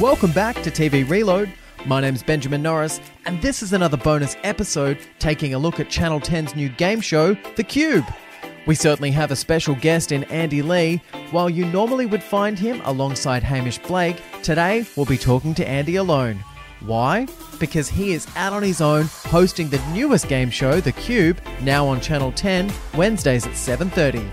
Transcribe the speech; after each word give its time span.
Welcome 0.00 0.32
back 0.32 0.62
to 0.62 0.70
TV 0.70 1.06
Reload. 1.06 1.52
My 1.84 2.00
name's 2.00 2.22
Benjamin 2.22 2.62
Norris, 2.62 3.02
and 3.26 3.42
this 3.42 3.62
is 3.62 3.74
another 3.74 3.98
bonus 3.98 4.34
episode 4.44 4.96
taking 5.18 5.52
a 5.52 5.58
look 5.58 5.78
at 5.78 5.90
Channel 5.90 6.20
10's 6.20 6.56
new 6.56 6.70
game 6.70 7.02
show, 7.02 7.34
The 7.56 7.62
Cube. 7.62 8.06
We 8.66 8.74
certainly 8.76 9.10
have 9.10 9.30
a 9.30 9.36
special 9.36 9.74
guest 9.74 10.10
in 10.10 10.24
Andy 10.24 10.62
Lee. 10.62 11.02
While 11.32 11.50
you 11.50 11.66
normally 11.66 12.06
would 12.06 12.22
find 12.22 12.58
him 12.58 12.80
alongside 12.86 13.42
Hamish 13.42 13.76
Blake, 13.76 14.16
today 14.42 14.86
we'll 14.96 15.04
be 15.04 15.18
talking 15.18 15.52
to 15.56 15.68
Andy 15.68 15.96
alone. 15.96 16.42
Why? 16.80 17.26
Because 17.58 17.90
he 17.90 18.12
is 18.14 18.26
out 18.36 18.54
on 18.54 18.62
his 18.62 18.80
own 18.80 19.04
hosting 19.26 19.68
the 19.68 19.84
newest 19.92 20.28
game 20.28 20.48
show, 20.48 20.80
The 20.80 20.92
Cube, 20.92 21.42
now 21.60 21.86
on 21.86 22.00
Channel 22.00 22.32
10, 22.32 22.72
Wednesdays 22.96 23.46
at 23.46 23.52
7:30. 23.52 24.30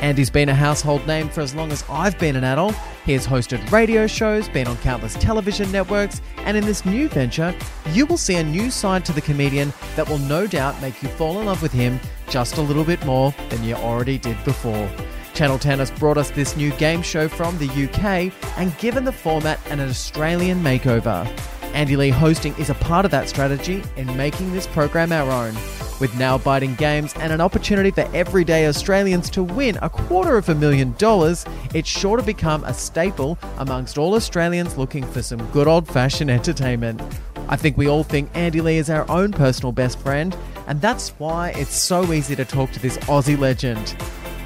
Andy's 0.00 0.30
been 0.30 0.48
a 0.48 0.54
household 0.54 1.06
name 1.06 1.28
for 1.28 1.40
as 1.40 1.54
long 1.54 1.72
as 1.72 1.84
I've 1.88 2.18
been 2.18 2.36
an 2.36 2.44
adult. 2.44 2.74
He 3.04 3.12
has 3.14 3.26
hosted 3.26 3.70
radio 3.72 4.06
shows, 4.06 4.48
been 4.48 4.68
on 4.68 4.76
countless 4.78 5.14
television 5.14 5.72
networks, 5.72 6.20
and 6.38 6.56
in 6.56 6.64
this 6.64 6.84
new 6.84 7.08
venture, 7.08 7.54
you 7.92 8.06
will 8.06 8.16
see 8.16 8.36
a 8.36 8.44
new 8.44 8.70
side 8.70 9.04
to 9.06 9.12
the 9.12 9.20
comedian 9.20 9.72
that 9.96 10.08
will 10.08 10.18
no 10.18 10.46
doubt 10.46 10.80
make 10.80 11.02
you 11.02 11.08
fall 11.08 11.40
in 11.40 11.46
love 11.46 11.62
with 11.62 11.72
him 11.72 11.98
just 12.28 12.58
a 12.58 12.62
little 12.62 12.84
bit 12.84 13.04
more 13.04 13.34
than 13.48 13.64
you 13.64 13.74
already 13.74 14.18
did 14.18 14.42
before. 14.44 14.88
Channel 15.34 15.58
10 15.58 15.78
has 15.78 15.90
brought 15.92 16.18
us 16.18 16.30
this 16.30 16.56
new 16.56 16.70
game 16.72 17.02
show 17.02 17.28
from 17.28 17.56
the 17.58 17.68
UK 17.68 18.32
and 18.58 18.76
given 18.78 19.04
the 19.04 19.12
format 19.12 19.60
an 19.70 19.80
Australian 19.80 20.62
makeover. 20.62 21.26
Andy 21.74 21.96
Lee 21.96 22.10
hosting 22.10 22.54
is 22.56 22.70
a 22.70 22.74
part 22.74 23.04
of 23.04 23.10
that 23.10 23.28
strategy 23.28 23.82
in 23.96 24.16
making 24.16 24.52
this 24.52 24.66
program 24.66 25.12
our 25.12 25.30
own. 25.30 25.54
With 26.00 26.16
now 26.16 26.38
biting 26.38 26.76
games 26.76 27.12
and 27.14 27.32
an 27.32 27.40
opportunity 27.40 27.90
for 27.90 28.08
everyday 28.14 28.68
Australians 28.68 29.28
to 29.30 29.42
win 29.42 29.76
a 29.82 29.90
quarter 29.90 30.36
of 30.36 30.48
a 30.48 30.54
million 30.54 30.92
dollars, 30.96 31.44
it's 31.74 31.88
sure 31.88 32.16
to 32.16 32.22
become 32.22 32.62
a 32.62 32.72
staple 32.72 33.36
amongst 33.58 33.98
all 33.98 34.14
Australians 34.14 34.76
looking 34.76 35.04
for 35.04 35.22
some 35.22 35.44
good 35.50 35.66
old 35.66 35.88
fashioned 35.88 36.30
entertainment. 36.30 37.02
I 37.48 37.56
think 37.56 37.76
we 37.76 37.88
all 37.88 38.04
think 38.04 38.30
Andy 38.34 38.60
Lee 38.60 38.78
is 38.78 38.90
our 38.90 39.10
own 39.10 39.32
personal 39.32 39.72
best 39.72 39.98
friend, 39.98 40.36
and 40.68 40.80
that's 40.80 41.08
why 41.18 41.50
it's 41.56 41.74
so 41.74 42.12
easy 42.12 42.36
to 42.36 42.44
talk 42.44 42.70
to 42.72 42.80
this 42.80 42.96
Aussie 42.98 43.38
legend. 43.38 43.96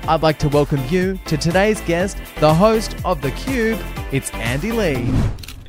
I'd 0.08 0.22
like 0.22 0.38
to 0.38 0.48
welcome 0.48 0.82
you 0.88 1.18
to 1.26 1.36
today's 1.36 1.82
guest, 1.82 2.16
the 2.40 2.54
host 2.54 2.96
of 3.04 3.20
The 3.20 3.30
Cube. 3.32 3.78
It's 4.10 4.30
Andy 4.30 4.72
Lee 4.72 5.12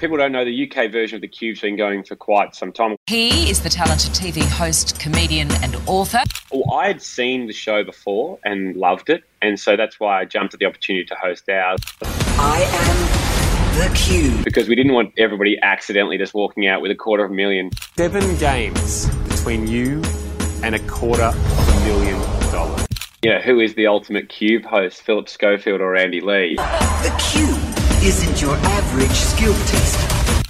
people 0.03 0.17
don't 0.17 0.33
know 0.33 0.43
the 0.43 0.69
UK 0.69 0.91
version 0.91 1.15
of 1.15 1.21
the 1.21 1.29
Cube's 1.29 1.61
been 1.61 1.77
going 1.77 2.03
for 2.03 2.17
quite 2.17 2.53
some 2.55 2.73
time. 2.73 2.97
He 3.07 3.49
is 3.49 3.61
the 3.61 3.69
talented 3.69 4.11
TV 4.11 4.43
host, 4.43 4.99
comedian, 4.99 5.49
and 5.63 5.77
author. 5.87 6.19
Well, 6.51 6.77
I 6.77 6.87
had 6.87 7.01
seen 7.01 7.47
the 7.47 7.53
show 7.53 7.85
before 7.85 8.37
and 8.43 8.75
loved 8.75 9.09
it, 9.09 9.23
and 9.41 9.57
so 9.57 9.77
that's 9.77 10.01
why 10.01 10.19
I 10.19 10.25
jumped 10.25 10.53
at 10.53 10.59
the 10.59 10.65
opportunity 10.65 11.05
to 11.05 11.15
host 11.15 11.47
ours. 11.47 11.79
I 12.01 12.63
am 13.79 13.89
the 13.89 13.97
Cube 13.97 14.43
because 14.43 14.67
we 14.67 14.75
didn't 14.75 14.91
want 14.91 15.13
everybody 15.17 15.57
accidentally 15.61 16.17
just 16.17 16.33
walking 16.33 16.67
out 16.67 16.81
with 16.81 16.91
a 16.91 16.95
quarter 16.95 17.23
of 17.23 17.31
a 17.31 17.33
million. 17.33 17.69
Seven 17.95 18.35
games 18.39 19.07
between 19.29 19.67
you 19.67 20.01
and 20.63 20.75
a 20.75 20.79
quarter 20.79 21.23
of 21.23 21.69
a 21.69 21.85
million 21.85 22.19
dollars. 22.51 22.85
Yeah, 23.21 23.41
who 23.41 23.61
is 23.61 23.73
the 23.75 23.87
ultimate 23.87 24.27
Cube 24.27 24.65
host, 24.65 25.01
Philip 25.03 25.29
Schofield 25.29 25.79
or 25.79 25.95
Andy 25.95 26.19
Lee? 26.19 26.55
The 26.57 27.31
Cube 27.31 27.72
isn't 28.03 28.41
your 28.41 28.53
average 28.57 29.11
skill 29.11 29.53
test. 29.53 30.45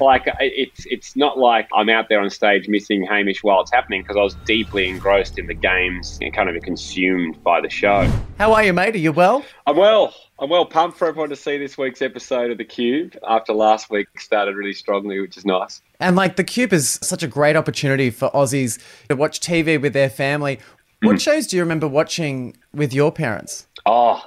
Like 0.00 0.22
it's 0.38 0.86
it's 0.86 1.16
not 1.16 1.36
like 1.36 1.68
I'm 1.74 1.88
out 1.88 2.08
there 2.08 2.20
on 2.20 2.30
stage 2.30 2.68
missing 2.68 3.04
Hamish 3.04 3.42
while 3.42 3.60
it's 3.60 3.72
happening 3.72 4.02
because 4.02 4.16
I 4.16 4.22
was 4.22 4.34
deeply 4.44 4.88
engrossed 4.88 5.36
in 5.36 5.48
the 5.48 5.54
games 5.54 6.16
and 6.22 6.32
kind 6.32 6.48
of 6.48 6.62
consumed 6.62 7.42
by 7.42 7.60
the 7.60 7.68
show. 7.68 8.08
How 8.38 8.52
are 8.52 8.62
you, 8.62 8.72
mate? 8.72 8.94
Are 8.94 8.98
you 8.98 9.10
well? 9.10 9.44
I'm 9.66 9.76
well. 9.76 10.14
I'm 10.38 10.48
well 10.48 10.64
pumped 10.64 10.96
for 10.96 11.08
everyone 11.08 11.30
to 11.30 11.36
see 11.36 11.58
this 11.58 11.76
week's 11.76 12.02
episode 12.02 12.52
of 12.52 12.58
The 12.58 12.64
Cube 12.64 13.18
after 13.26 13.52
last 13.52 13.90
week 13.90 14.06
started 14.20 14.54
really 14.54 14.72
strongly, 14.72 15.18
which 15.18 15.36
is 15.36 15.44
nice. 15.44 15.82
And 15.98 16.14
like 16.14 16.36
The 16.36 16.44
Cube 16.44 16.72
is 16.72 17.00
such 17.02 17.24
a 17.24 17.28
great 17.28 17.56
opportunity 17.56 18.10
for 18.10 18.30
Aussies 18.30 18.80
to 19.08 19.16
watch 19.16 19.40
TV 19.40 19.80
with 19.80 19.92
their 19.92 20.10
family. 20.10 20.60
What 21.00 21.16
mm. 21.16 21.20
shows 21.20 21.48
do 21.48 21.56
you 21.56 21.64
remember 21.64 21.88
watching 21.88 22.56
with 22.72 22.94
your 22.94 23.10
parents? 23.10 23.66
Oh, 23.86 24.22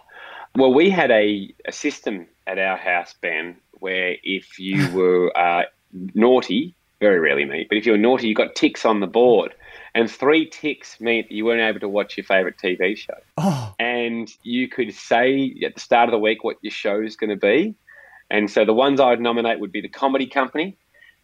well, 0.58 0.74
we 0.74 0.90
had 0.90 1.09
a, 1.12 1.53
a 1.66 1.72
system 1.72 2.28
at 2.48 2.60
our 2.60 2.78
house, 2.78 3.14
Ben, 3.22 3.58
where 3.74 4.16
if 4.24 4.60
you 4.60 4.90
were 4.94 5.36
uh, 5.38 5.64
naughty, 6.14 6.76
very 7.00 7.20
rarely 7.20 7.46
me, 7.46 7.66
but 7.68 7.78
if 7.78 7.86
you 7.86 7.92
were 7.92 7.98
naughty, 7.98 8.28
you 8.28 8.36
got 8.36 8.56
ticks 8.56 8.86
on 8.86 9.00
the 9.00 9.08
board. 9.08 9.54
And 9.94 10.12
three 10.12 10.50
ticks 10.50 11.00
meant 11.00 11.32
you 11.32 11.46
weren't 11.46 11.62
able 11.62 11.80
to 11.80 11.88
watch 11.88 12.18
your 12.18 12.26
favourite 12.26 12.58
TV 12.58 12.98
show. 12.98 13.14
Oh. 13.38 13.74
And 13.80 14.30
you 14.44 14.68
could 14.68 14.94
say 14.94 15.56
at 15.66 15.76
the 15.76 15.80
start 15.80 16.10
of 16.10 16.12
the 16.12 16.20
week 16.20 16.44
what 16.44 16.58
your 16.62 16.72
show 16.72 17.02
is 17.02 17.16
going 17.16 17.30
to 17.30 17.38
be. 17.38 17.76
And 18.30 18.52
so 18.52 18.66
the 18.66 18.74
ones 18.74 19.00
I 19.00 19.10
would 19.10 19.22
nominate 19.22 19.60
would 19.60 19.72
be 19.72 19.82
The 19.82 19.90
Comedy 19.90 20.28
Company. 20.28 20.78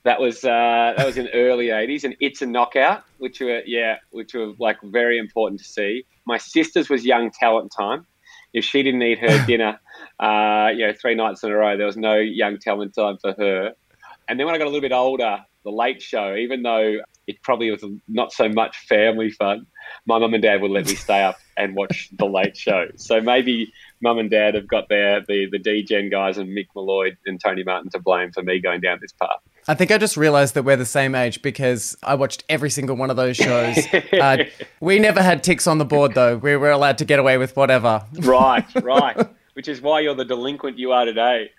That 0.04 0.20
was 0.20 0.44
uh, 0.44 0.94
that 0.98 1.06
was 1.06 1.18
in 1.18 1.26
the 1.26 1.34
early 1.36 1.68
'80s, 1.68 2.04
and 2.04 2.16
It's 2.20 2.42
a 2.42 2.46
Knockout, 2.48 3.04
which 3.20 3.40
were 3.40 3.62
yeah, 3.66 3.98
which 4.10 4.34
were 4.34 4.54
like 4.58 4.78
very 4.82 5.20
important 5.20 5.60
to 5.60 5.66
see. 5.66 6.06
My 6.26 6.38
sister's 6.38 6.90
was 6.90 7.06
Young 7.06 7.30
Talent 7.30 7.72
Time, 7.78 8.08
if 8.54 8.66
she 8.66 8.84
didn't 8.84 9.04
eat 9.04 9.20
her 9.20 9.46
dinner, 9.48 9.80
uh, 10.22 10.70
you 10.74 10.86
know, 10.86 10.94
three 10.94 11.16
nights 11.16 11.44
in 11.44 11.52
a 11.52 11.56
row, 11.56 11.76
there 11.76 11.88
was 11.88 11.98
no 11.98 12.16
young 12.16 12.60
talent 12.60 12.94
time 12.94 13.18
for 13.18 13.34
her. 13.34 13.74
And 14.28 14.40
then 14.40 14.46
when 14.46 14.56
I 14.56 14.60
got 14.60 14.66
a 14.66 14.70
little 14.70 14.82
bit 14.82 14.92
older, 14.92 15.44
the 15.64 15.72
late 15.72 16.02
show, 16.02 16.36
even 16.36 16.64
though 16.64 17.00
it 17.28 17.42
probably 17.42 17.72
was 17.72 17.84
not 18.08 18.32
so 18.32 18.48
much 18.50 18.78
family 18.88 19.32
fun, 19.32 19.66
my 20.06 20.20
mum 20.20 20.34
and 20.34 20.44
dad 20.44 20.62
would 20.62 20.72
let 20.72 20.88
me 20.88 20.96
stay 20.96 21.22
up 21.24 21.38
and 21.58 21.76
watch 21.76 22.10
the 22.18 22.26
late 22.26 22.56
show. 22.56 22.88
So 22.96 23.20
maybe 23.20 23.74
mum 24.02 24.20
and 24.20 24.30
dad 24.30 24.56
have 24.56 24.68
got 24.68 24.90
their 24.90 25.22
the 25.28 25.48
the 25.52 25.60
DGen 25.60 26.10
guys 26.10 26.38
and 26.38 26.50
Mick 26.50 26.68
Molloy 26.76 27.16
and 27.26 27.40
Tony 27.40 27.64
Martin 27.64 27.90
to 27.92 28.00
blame 28.00 28.32
for 28.32 28.44
me 28.44 28.60
going 28.60 28.82
down 28.82 29.00
this 29.02 29.12
path. 29.14 29.40
I 29.68 29.76
think 29.76 29.92
I 29.92 29.98
just 29.98 30.18
realized 30.18 30.56
that 30.56 30.64
we're 30.64 30.78
the 30.78 30.86
same 30.86 31.14
age 31.14 31.42
because 31.42 31.96
I 32.02 32.16
watched 32.16 32.44
every 32.50 32.72
single 32.72 32.96
one 32.96 33.12
of 33.12 33.16
those 33.16 33.38
shows. 33.38 33.78
uh, 34.14 34.46
we 34.80 34.98
never 34.98 35.22
had 35.22 35.44
ticks 35.44 35.68
on 35.68 35.78
the 35.78 35.86
board, 35.86 36.16
though. 36.16 36.38
We 36.38 36.56
were 36.56 36.72
allowed 36.72 36.98
to 37.00 37.06
get 37.06 37.20
away 37.20 37.38
with 37.38 37.56
whatever. 37.56 38.04
Right, 38.14 38.66
right. 38.82 39.30
Which 39.62 39.68
is 39.68 39.80
why 39.80 40.00
you're 40.00 40.16
the 40.16 40.26
delinquent 40.26 40.80
you 40.80 40.92
are 40.92 41.06
today. 41.06 41.52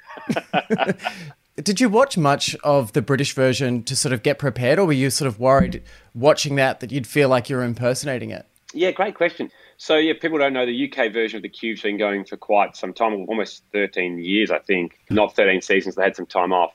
Did 1.57 1.81
you 1.81 1.89
watch 1.89 2.19
much 2.19 2.57
of 2.65 2.95
the 2.95 3.01
British 3.01 3.33
version 3.33 3.85
to 3.85 3.95
sort 3.95 4.13
of 4.13 4.25
get 4.25 4.41
prepared, 4.41 4.81
or 4.81 4.87
were 4.87 4.93
you 4.93 5.09
sort 5.09 5.29
of 5.29 5.39
worried 5.39 5.85
watching 6.13 6.57
that 6.57 6.81
that 6.81 6.91
you'd 6.91 7.07
feel 7.07 7.29
like 7.29 7.49
you 7.49 7.55
were 7.55 7.63
impersonating 7.63 8.31
it? 8.31 8.45
Yeah, 8.75 8.91
great 8.91 9.15
question. 9.15 9.53
So, 9.77 9.99
yeah, 9.99 10.15
people 10.21 10.37
don't 10.37 10.53
know 10.53 10.67
the 10.67 10.91
UK 10.91 11.13
version 11.13 11.37
of 11.37 11.45
the 11.45 11.49
Cube's 11.49 11.83
been 11.83 11.97
going 11.97 12.25
for 12.25 12.37
quite 12.37 12.75
some 12.75 12.93
time, 12.93 13.13
almost 13.29 13.63
13 13.73 14.19
years, 14.19 14.51
I 14.51 14.59
think. 14.59 14.99
Not 15.09 15.37
13 15.37 15.61
seasons, 15.61 15.95
they 15.95 16.03
had 16.03 16.17
some 16.17 16.27
time 16.27 16.53
off. 16.53 16.73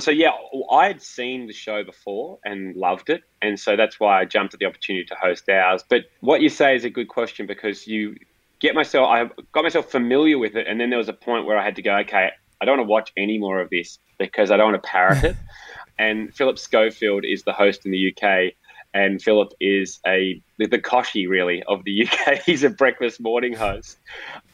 So 0.00 0.10
yeah, 0.10 0.32
I 0.72 0.88
had 0.88 1.00
seen 1.00 1.46
the 1.46 1.52
show 1.52 1.84
before 1.84 2.40
and 2.44 2.74
loved 2.74 3.10
it, 3.10 3.22
and 3.40 3.60
so 3.60 3.76
that's 3.76 4.00
why 4.00 4.20
I 4.20 4.24
jumped 4.24 4.52
at 4.52 4.58
the 4.58 4.66
opportunity 4.66 5.04
to 5.04 5.14
host 5.14 5.48
ours. 5.48 5.84
But 5.88 6.06
what 6.18 6.40
you 6.40 6.48
say 6.48 6.74
is 6.74 6.84
a 6.84 6.90
good 6.90 7.06
question 7.06 7.46
because 7.46 7.86
you 7.86 8.16
get 8.64 8.74
myself, 8.74 9.08
I 9.08 9.28
got 9.52 9.62
myself 9.62 9.90
familiar 9.90 10.38
with 10.38 10.56
it, 10.56 10.66
and 10.66 10.80
then 10.80 10.88
there 10.88 10.98
was 10.98 11.10
a 11.10 11.12
point 11.12 11.44
where 11.44 11.58
I 11.58 11.62
had 11.62 11.76
to 11.76 11.82
go, 11.82 11.96
okay, 11.98 12.30
I 12.60 12.64
don't 12.64 12.78
want 12.78 12.88
to 12.88 12.90
watch 12.90 13.12
any 13.16 13.36
more 13.36 13.60
of 13.60 13.68
this 13.68 13.98
because 14.18 14.50
I 14.50 14.56
don't 14.56 14.72
want 14.72 14.82
to 14.82 14.88
parrot 14.88 15.22
it. 15.22 15.36
and 15.98 16.34
Philip 16.34 16.58
Schofield 16.58 17.24
is 17.26 17.42
the 17.42 17.52
host 17.52 17.84
in 17.84 17.92
the 17.92 18.10
UK, 18.10 18.54
and 18.94 19.20
Philip 19.20 19.52
is 19.60 20.00
a 20.06 20.40
the, 20.56 20.66
the 20.66 20.78
Kochie 20.78 21.28
really 21.28 21.62
of 21.64 21.84
the 21.84 22.08
UK. 22.08 22.42
He's 22.46 22.64
a 22.64 22.70
breakfast 22.70 23.20
morning 23.20 23.52
host, 23.52 23.98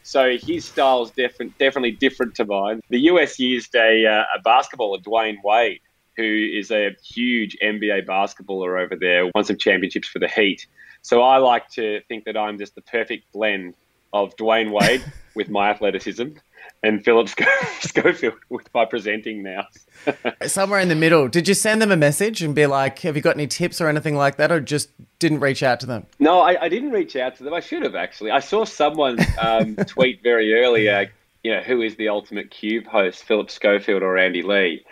so 0.03 0.37
his 0.37 0.65
style 0.65 1.05
is 1.05 1.13
different, 1.13 1.57
definitely 1.59 1.93
different 1.93 2.35
to 2.35 2.45
mine. 2.45 2.81
The 2.91 3.01
US 3.13 3.39
used 3.39 3.77
a, 3.77 4.07
uh, 4.07 4.25
a 4.37 4.43
basketballer, 4.43 5.05
Dwyane 5.05 5.39
Wade, 5.45 5.81
who 6.17 6.49
is 6.53 6.73
a 6.73 6.97
huge 7.05 7.57
NBA 7.63 8.07
basketballer 8.07 8.83
over 8.83 8.97
there, 8.97 9.31
won 9.37 9.45
some 9.45 9.57
championships 9.57 10.09
for 10.09 10.19
the 10.19 10.29
Heat. 10.29 10.67
So 11.03 11.23
I 11.23 11.37
like 11.39 11.69
to 11.71 12.01
think 12.09 12.25
that 12.25 12.37
I'm 12.37 12.59
just 12.59 12.75
the 12.75 12.83
perfect 12.83 13.31
blend 13.33 13.75
of 14.13 14.37
Dwyane 14.37 14.71
Wade 14.71 15.05
with 15.35 15.49
my 15.49 15.71
athleticism 15.71 16.29
and 16.83 17.05
Philip 17.05 17.29
Schofield 17.81 18.35
with 18.49 18.69
my 18.75 18.85
presenting 18.85 19.43
now. 19.43 19.67
Somewhere 20.47 20.81
in 20.81 20.89
the 20.89 20.95
middle. 20.95 21.29
Did 21.29 21.49
you 21.49 21.55
send 21.55 21.83
them 21.83 21.91
a 21.91 21.97
message 21.97 22.43
and 22.43 22.55
be 22.55 22.67
like, 22.67 23.01
have 23.01 23.17
you 23.17 23.23
got 23.23 23.37
any 23.37 23.47
tips 23.47 23.81
or 23.81 23.89
anything 23.89 24.17
like 24.17 24.37
that, 24.37 24.51
or 24.51 24.61
just 24.61 24.91
didn't 25.19 25.41
reach 25.41 25.63
out 25.63 25.81
to 25.81 25.87
them? 25.87 26.07
No, 26.19 26.41
I, 26.41 26.63
I 26.63 26.69
didn't 26.69 26.93
reach 26.93 27.17
out 27.17 27.37
to 27.37 27.45
them. 27.45 27.55
I 27.55 27.61
should 27.61 27.83
have 27.83 27.95
actually. 27.95 28.31
I 28.31 28.41
saw 28.41 28.65
someone 28.65 29.19
um, 29.39 29.77
tweet 29.77 30.23
very 30.23 30.55
early, 30.55 30.89
uh, 30.89 31.07
you 31.43 31.55
know, 31.55 31.61
who 31.61 31.83
is 31.83 31.97
the 31.97 32.09
ultimate 32.09 32.51
Cube 32.51 32.87
host, 32.87 33.25
Philip 33.25 33.51
Schofield 33.51 34.03
or 34.03 34.17
Andy 34.17 34.43
Lee, 34.43 34.85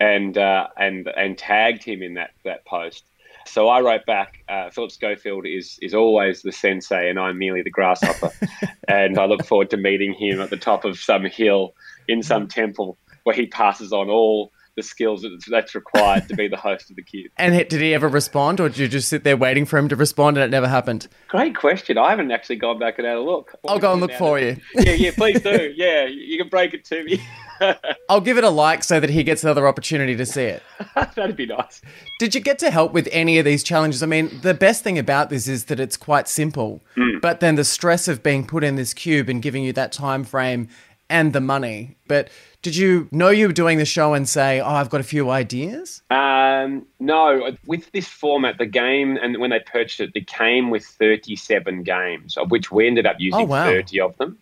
and 0.00 0.36
uh, 0.38 0.68
and 0.76 1.08
and 1.08 1.36
tagged 1.36 1.82
him 1.82 2.02
in 2.02 2.14
that 2.14 2.30
that 2.44 2.64
post. 2.64 3.04
So 3.46 3.68
I 3.68 3.80
wrote 3.80 4.06
back, 4.06 4.42
uh, 4.48 4.70
Philip 4.70 4.90
Schofield 4.90 5.46
is 5.46 5.78
is 5.82 5.94
always 5.94 6.42
the 6.42 6.52
sensei, 6.52 7.08
and 7.08 7.18
I'm 7.18 7.38
merely 7.38 7.62
the 7.62 7.70
grasshopper. 7.70 8.32
and 8.88 9.18
I 9.18 9.26
look 9.26 9.44
forward 9.44 9.70
to 9.70 9.76
meeting 9.76 10.14
him 10.14 10.40
at 10.40 10.50
the 10.50 10.56
top 10.56 10.84
of 10.84 10.98
some 10.98 11.24
hill 11.24 11.74
in 12.08 12.22
some 12.22 12.48
temple 12.48 12.98
where 13.24 13.34
he 13.34 13.46
passes 13.46 13.92
on 13.92 14.08
all 14.08 14.52
the 14.76 14.82
skills 14.82 15.24
that's 15.48 15.74
required 15.74 16.28
to 16.28 16.34
be 16.34 16.48
the 16.48 16.56
host 16.56 16.90
of 16.90 16.96
the 16.96 17.02
cube. 17.02 17.30
And 17.36 17.54
did 17.68 17.80
he 17.80 17.94
ever 17.94 18.08
respond, 18.08 18.60
or 18.60 18.68
did 18.68 18.78
you 18.78 18.88
just 18.88 19.08
sit 19.08 19.24
there 19.24 19.36
waiting 19.36 19.66
for 19.66 19.78
him 19.78 19.88
to 19.88 19.96
respond 19.96 20.36
and 20.36 20.44
it 20.44 20.50
never 20.50 20.68
happened? 20.68 21.08
Great 21.28 21.56
question. 21.56 21.98
I 21.98 22.10
haven't 22.10 22.30
actually 22.30 22.56
gone 22.56 22.78
back 22.78 22.98
and 22.98 23.06
had 23.06 23.16
a 23.16 23.20
look. 23.20 23.54
I'll 23.66 23.78
go 23.78 23.92
and 23.92 24.00
look 24.00 24.12
for 24.12 24.38
you. 24.38 24.56
Yeah, 24.74 24.92
yeah, 24.92 25.10
please 25.16 25.40
do. 25.40 25.72
Yeah, 25.84 26.04
you 26.04 26.38
can 26.38 26.48
break 26.48 26.72
it 26.72 26.84
to 26.86 27.04
me. 27.04 27.20
I'll 28.08 28.20
give 28.20 28.38
it 28.38 28.44
a 28.44 28.50
like 28.50 28.84
so 28.84 29.00
that 29.00 29.10
he 29.10 29.24
gets 29.24 29.42
another 29.42 29.66
opportunity 29.66 30.16
to 30.16 30.26
see 30.26 30.42
it. 30.42 30.62
That'd 30.94 31.36
be 31.36 31.46
nice. 31.46 31.82
Did 32.18 32.34
you 32.34 32.40
get 32.40 32.58
to 32.60 32.70
help 32.70 32.92
with 32.92 33.08
any 33.12 33.38
of 33.38 33.44
these 33.44 33.62
challenges? 33.62 34.02
I 34.02 34.06
mean, 34.06 34.40
the 34.42 34.54
best 34.54 34.82
thing 34.82 34.98
about 34.98 35.30
this 35.30 35.48
is 35.48 35.66
that 35.66 35.80
it's 35.80 35.96
quite 35.96 36.28
simple, 36.28 36.82
hmm. 36.94 37.18
but 37.20 37.40
then 37.40 37.56
the 37.56 37.64
stress 37.64 38.08
of 38.08 38.22
being 38.22 38.46
put 38.46 38.64
in 38.64 38.76
this 38.76 38.94
cube 38.94 39.28
and 39.28 39.42
giving 39.42 39.64
you 39.64 39.72
that 39.72 39.92
time 39.92 40.24
frame 40.24 40.68
and 41.08 41.32
the 41.32 41.40
money. 41.40 41.96
But 42.08 42.30
did 42.64 42.74
you 42.74 43.08
know 43.12 43.28
you 43.28 43.46
were 43.46 43.52
doing 43.52 43.78
the 43.78 43.84
show 43.84 44.14
and 44.14 44.28
say, 44.28 44.58
"Oh, 44.60 44.66
I've 44.66 44.90
got 44.90 45.00
a 45.00 45.04
few 45.04 45.30
ideas"? 45.30 46.02
Um, 46.10 46.86
no, 46.98 47.52
with 47.66 47.92
this 47.92 48.08
format, 48.08 48.58
the 48.58 48.66
game, 48.66 49.16
and 49.22 49.38
when 49.38 49.50
they 49.50 49.60
purchased 49.60 50.00
it, 50.00 50.10
it 50.14 50.26
came 50.26 50.70
with 50.70 50.84
37 50.84 51.82
games, 51.84 52.36
of 52.36 52.50
which 52.50 52.72
we 52.72 52.86
ended 52.86 53.06
up 53.06 53.16
using 53.20 53.42
Oh, 53.42 53.44
wow. 53.44 53.66
30 53.66 54.00
of 54.00 54.16
them. 54.16 54.38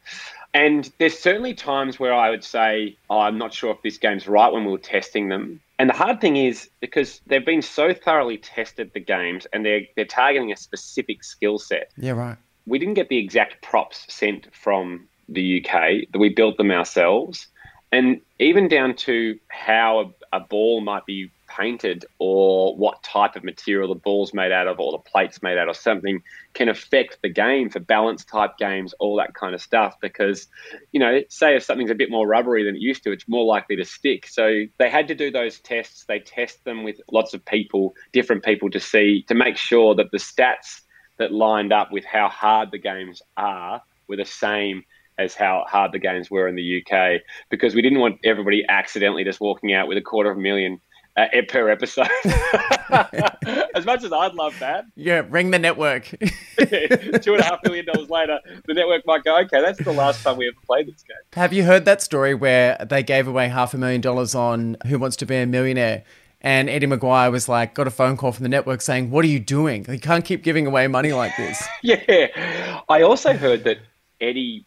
And 0.54 0.90
there's 0.98 1.18
certainly 1.18 1.54
times 1.54 1.98
where 1.98 2.12
I 2.14 2.28
would 2.30 2.44
say, 2.44 2.96
oh, 3.10 3.20
I'm 3.20 3.38
not 3.38 3.52
sure 3.54 3.70
if 3.72 3.80
this 3.82 3.98
game's 3.98 4.28
right 4.28 4.52
when 4.52 4.64
we 4.66 4.70
were 4.72 4.78
testing 4.78 5.28
them. 5.28 5.60
And 5.78 5.88
the 5.90 5.94
hard 5.94 6.20
thing 6.20 6.36
is 6.36 6.68
because 6.80 7.20
they've 7.26 7.44
been 7.44 7.62
so 7.62 7.92
thoroughly 7.94 8.36
tested, 8.38 8.92
the 8.92 9.00
games, 9.00 9.46
and 9.52 9.64
they're, 9.64 9.80
they're 9.96 10.04
targeting 10.04 10.52
a 10.52 10.56
specific 10.56 11.24
skill 11.24 11.58
set. 11.58 11.90
Yeah, 11.96 12.12
right. 12.12 12.36
we 12.66 12.78
didn't 12.78 12.94
get 12.94 13.08
the 13.08 13.16
exact 13.18 13.62
props 13.62 14.04
sent 14.08 14.54
from 14.54 15.08
the 15.28 15.64
UK. 15.64 16.08
That 16.12 16.18
we 16.18 16.28
built 16.28 16.58
them 16.58 16.70
ourselves, 16.70 17.46
and 17.92 18.22
even 18.38 18.68
down 18.68 18.96
to 18.96 19.38
how 19.48 20.14
a, 20.32 20.36
a 20.38 20.40
ball 20.40 20.80
might 20.80 21.04
be 21.04 21.30
painted 21.46 22.06
or 22.18 22.74
what 22.76 23.02
type 23.02 23.36
of 23.36 23.44
material 23.44 23.88
the 23.88 24.00
ball's 24.00 24.32
made 24.32 24.50
out 24.50 24.66
of 24.66 24.80
or 24.80 24.92
the 24.92 24.98
plate's 24.98 25.42
made 25.42 25.58
out 25.58 25.68
of 25.68 25.76
something 25.76 26.22
can 26.54 26.70
affect 26.70 27.18
the 27.22 27.28
game 27.28 27.68
for 27.68 27.78
balance 27.78 28.24
type 28.24 28.56
games 28.58 28.94
all 28.98 29.16
that 29.16 29.34
kind 29.34 29.54
of 29.54 29.60
stuff. 29.60 29.94
Because 30.00 30.48
you 30.92 31.00
know 31.00 31.20
say 31.28 31.54
if 31.54 31.62
something's 31.62 31.90
a 31.90 31.94
bit 31.94 32.10
more 32.10 32.26
rubbery 32.26 32.64
than 32.64 32.76
it 32.76 32.80
used 32.80 33.04
to 33.04 33.12
it's 33.12 33.28
more 33.28 33.44
likely 33.44 33.76
to 33.76 33.84
stick. 33.84 34.26
So 34.26 34.62
they 34.78 34.88
had 34.88 35.08
to 35.08 35.14
do 35.14 35.30
those 35.30 35.60
tests. 35.60 36.04
They 36.06 36.20
test 36.20 36.64
them 36.64 36.84
with 36.84 37.00
lots 37.10 37.34
of 37.34 37.44
people 37.44 37.94
different 38.12 38.42
people 38.42 38.70
to 38.70 38.80
see 38.80 39.24
to 39.28 39.34
make 39.34 39.58
sure 39.58 39.94
that 39.96 40.10
the 40.10 40.18
stats 40.18 40.80
that 41.18 41.32
lined 41.32 41.72
up 41.72 41.92
with 41.92 42.04
how 42.04 42.28
hard 42.28 42.70
the 42.70 42.78
games 42.78 43.20
are 43.36 43.82
were 44.08 44.16
the 44.16 44.24
same 44.24 44.82
as 45.18 45.34
how 45.34 45.64
hard 45.68 45.92
the 45.92 45.98
games 45.98 46.30
were 46.30 46.48
in 46.48 46.54
the 46.54 46.82
UK 46.82 47.20
because 47.50 47.74
we 47.74 47.82
didn't 47.82 48.00
want 48.00 48.18
everybody 48.24 48.64
accidentally 48.68 49.24
just 49.24 49.40
walking 49.40 49.72
out 49.72 49.88
with 49.88 49.98
a 49.98 50.00
quarter 50.00 50.30
of 50.30 50.38
a 50.38 50.40
million 50.40 50.80
uh, 51.16 51.26
per 51.48 51.68
episode. 51.68 52.08
as 53.74 53.84
much 53.84 54.02
as 54.04 54.12
I'd 54.12 54.34
love 54.34 54.58
that, 54.60 54.84
Yeah, 54.96 55.22
ring 55.28 55.50
the 55.50 55.58
network. 55.58 56.04
two 56.06 56.16
and 56.58 57.40
a 57.40 57.44
half 57.44 57.60
million 57.64 57.86
dollars 57.86 58.08
later, 58.08 58.38
the 58.66 58.74
network 58.74 59.02
might 59.06 59.24
go, 59.24 59.38
okay, 59.40 59.60
that's 59.60 59.82
the 59.82 59.92
last 59.92 60.22
time 60.22 60.36
we 60.36 60.48
ever 60.48 60.56
played 60.66 60.88
this 60.88 61.02
game. 61.02 61.16
Have 61.34 61.52
you 61.52 61.64
heard 61.64 61.84
that 61.84 62.02
story 62.02 62.34
where 62.34 62.76
they 62.88 63.02
gave 63.02 63.28
away 63.28 63.48
half 63.48 63.74
a 63.74 63.78
million 63.78 64.00
dollars 64.00 64.34
on 64.34 64.76
Who 64.86 64.98
Wants 64.98 65.16
to 65.16 65.26
Be 65.26 65.36
a 65.36 65.46
Millionaire? 65.46 66.04
And 66.44 66.68
Eddie 66.68 66.88
McGuire 66.88 67.30
was 67.30 67.48
like, 67.48 67.72
got 67.74 67.86
a 67.86 67.90
phone 67.90 68.16
call 68.16 68.32
from 68.32 68.42
the 68.42 68.48
network 68.48 68.80
saying, 68.80 69.10
What 69.10 69.24
are 69.24 69.28
you 69.28 69.38
doing? 69.38 69.86
You 69.88 70.00
can't 70.00 70.24
keep 70.24 70.42
giving 70.42 70.66
away 70.66 70.88
money 70.88 71.12
like 71.12 71.36
this. 71.36 71.62
Yeah. 71.82 72.80
I 72.88 73.02
also 73.02 73.34
heard 73.34 73.62
that 73.62 73.78
Eddie 74.20 74.66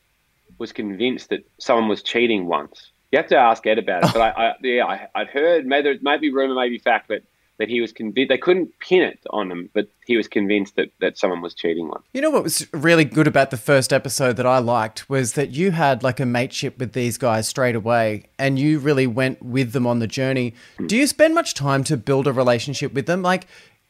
was 0.57 0.72
convinced 0.72 1.30
that 1.30 1.46
someone 1.60 1.88
was 1.88 2.02
cheating 2.04 2.46
once. 2.48 2.92
You 3.12 3.18
have 3.18 3.28
to 3.28 3.38
ask 3.38 3.66
Ed 3.66 3.80
about 3.80 4.06
it. 4.06 4.13
But 4.13 4.22
I, 4.22 4.30
I 4.30 4.54
yeah, 4.62 4.86
I, 4.86 5.07
I'd 5.16 5.28
heard, 5.28 5.66
maybe, 5.66 6.00
maybe 6.02 6.31
rumor, 6.31 6.56
maybe 6.56 6.78
fact, 6.78 7.07
but 7.07 7.24
that 7.57 7.69
he 7.69 7.80
was 7.80 7.94
convinced, 7.94 8.30
they 8.30 8.38
couldn't 8.38 8.78
pin 8.80 9.02
it 9.02 9.19
on 9.30 9.50
him, 9.50 9.69
but 9.74 9.88
he 10.06 10.18
was 10.18 10.28
convinced 10.28 10.75
that, 10.75 10.90
that 11.00 11.18
someone 11.18 11.42
was 11.42 11.54
cheating 11.54 11.88
once. 11.88 12.06
You 12.13 12.22
know 12.22 12.30
what 12.30 12.44
was 12.44 12.68
really 12.74 13.06
good 13.06 13.28
about 13.28 13.52
the 13.52 13.57
first 13.57 13.94
episode 13.94 14.36
that 14.38 14.46
I 14.46 14.57
liked 14.60 15.10
was 15.10 15.34
that 15.34 15.52
you 15.52 15.72
had 15.72 16.04
like 16.04 16.19
a 16.19 16.25
mateship 16.25 16.78
with 16.78 16.94
these 16.94 17.18
guys 17.18 17.48
straight 17.48 17.75
away 17.75 18.25
and 18.38 18.60
you 18.60 18.80
really 18.80 19.07
went 19.07 19.42
with 19.42 19.72
them 19.72 19.88
on 19.88 20.00
the 20.00 20.07
journey. 20.07 20.54
Hmm. 20.78 20.88
Do 20.88 20.98
you 20.98 21.07
spend 21.07 21.34
much 21.34 21.54
time 21.54 21.84
to 21.86 21.96
build 21.96 22.28
a 22.28 22.34
relationship 22.34 22.94
with 22.94 23.06
them? 23.06 23.22
Like, 23.22 23.48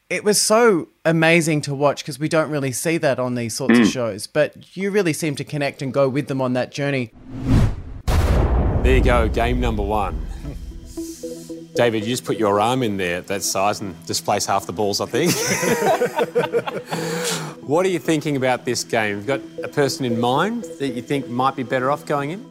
it 0.10 0.24
was 0.24 0.40
so 0.40 0.90
amazing 1.04 1.62
to 1.62 1.74
watch 1.74 2.04
because 2.04 2.20
we 2.20 2.30
don't 2.30 2.52
really 2.52 2.72
see 2.72 2.98
that 2.98 3.18
on 3.18 3.36
these 3.36 3.56
sorts 3.56 3.80
of 3.80 3.86
hmm. 3.86 3.92
shows, 3.92 4.28
but 4.28 4.78
you 4.78 4.92
really 4.92 5.14
seem 5.14 5.36
to 5.36 5.44
connect 5.44 5.82
and 5.82 5.94
go 5.94 6.08
with 6.08 6.28
them 6.28 6.42
on 6.42 6.54
that 6.54 6.72
journey. 6.72 7.12
There 8.84 8.98
you 8.98 9.04
go, 9.04 9.28
game 9.28 9.60
number 9.60 9.82
one. 9.82 10.28
David, 11.74 12.04
you 12.04 12.10
just 12.10 12.24
put 12.24 12.38
your 12.38 12.62
arm 12.62 12.84
in 12.84 12.98
there 12.98 13.18
at 13.18 13.28
that 13.28 13.44
size 13.44 13.82
and 13.82 14.06
displace 14.06 14.46
half 14.46 14.66
the 14.66 14.72
balls, 14.72 15.02
I 15.02 15.08
think. 15.08 15.34
what 17.64 17.86
are 17.86 17.90
you 17.90 18.00
thinking 18.00 18.38
about 18.38 18.64
this 18.64 18.84
game? 18.84 19.18
You've 19.18 19.28
got 19.28 19.42
a 19.62 19.68
person 19.68 20.06
in 20.06 20.20
mind 20.20 20.66
that 20.80 20.90
you 20.90 21.02
think 21.02 21.28
might 21.28 21.56
be 21.56 21.64
better 21.64 21.92
off 21.92 22.06
going 22.06 22.30
in? 22.30 22.46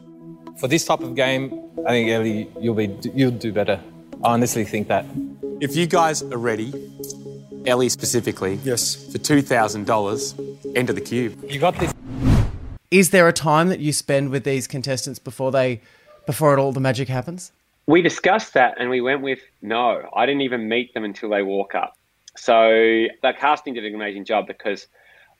For 0.59 0.67
this 0.67 0.85
type 0.85 0.99
of 0.99 1.15
game, 1.15 1.71
I 1.87 1.91
think 1.91 2.09
Ellie, 2.11 2.51
you'll 2.59 2.75
be 2.75 2.95
you'll 3.15 3.31
do 3.31 3.51
better. 3.51 3.79
I 4.23 4.33
honestly 4.33 4.63
think 4.63 4.89
that. 4.89 5.05
If 5.59 5.75
you 5.75 5.87
guys 5.87 6.21
are 6.21 6.37
ready, 6.37 6.71
Ellie 7.67 7.89
specifically, 7.89 8.59
Yes. 8.63 8.95
for 9.11 9.17
$2,000, 9.17 10.35
enter 10.75 10.93
the 10.93 11.01
cube. 11.01 11.43
You 11.49 11.59
got 11.59 11.77
this. 11.79 11.93
Is 12.91 13.09
there 13.09 13.27
a 13.27 13.33
time 13.33 13.69
that 13.69 13.79
you 13.79 13.91
spend 13.91 14.29
with 14.29 14.43
these 14.43 14.67
contestants 14.67 15.19
before 15.19 15.51
they, 15.51 15.81
before 16.25 16.53
it 16.53 16.59
all 16.59 16.71
the 16.71 16.79
magic 16.79 17.07
happens? 17.07 17.51
We 17.87 18.01
discussed 18.01 18.53
that 18.53 18.75
and 18.79 18.89
we 18.89 19.01
went 19.01 19.21
with 19.21 19.39
no. 19.61 20.09
I 20.15 20.25
didn't 20.25 20.41
even 20.41 20.67
meet 20.69 20.93
them 20.93 21.03
until 21.03 21.29
they 21.29 21.41
walk 21.41 21.75
up. 21.75 21.97
So 22.37 22.69
the 23.21 23.33
casting 23.37 23.73
did 23.73 23.85
an 23.85 23.95
amazing 23.95 24.25
job 24.25 24.47
because 24.47 24.87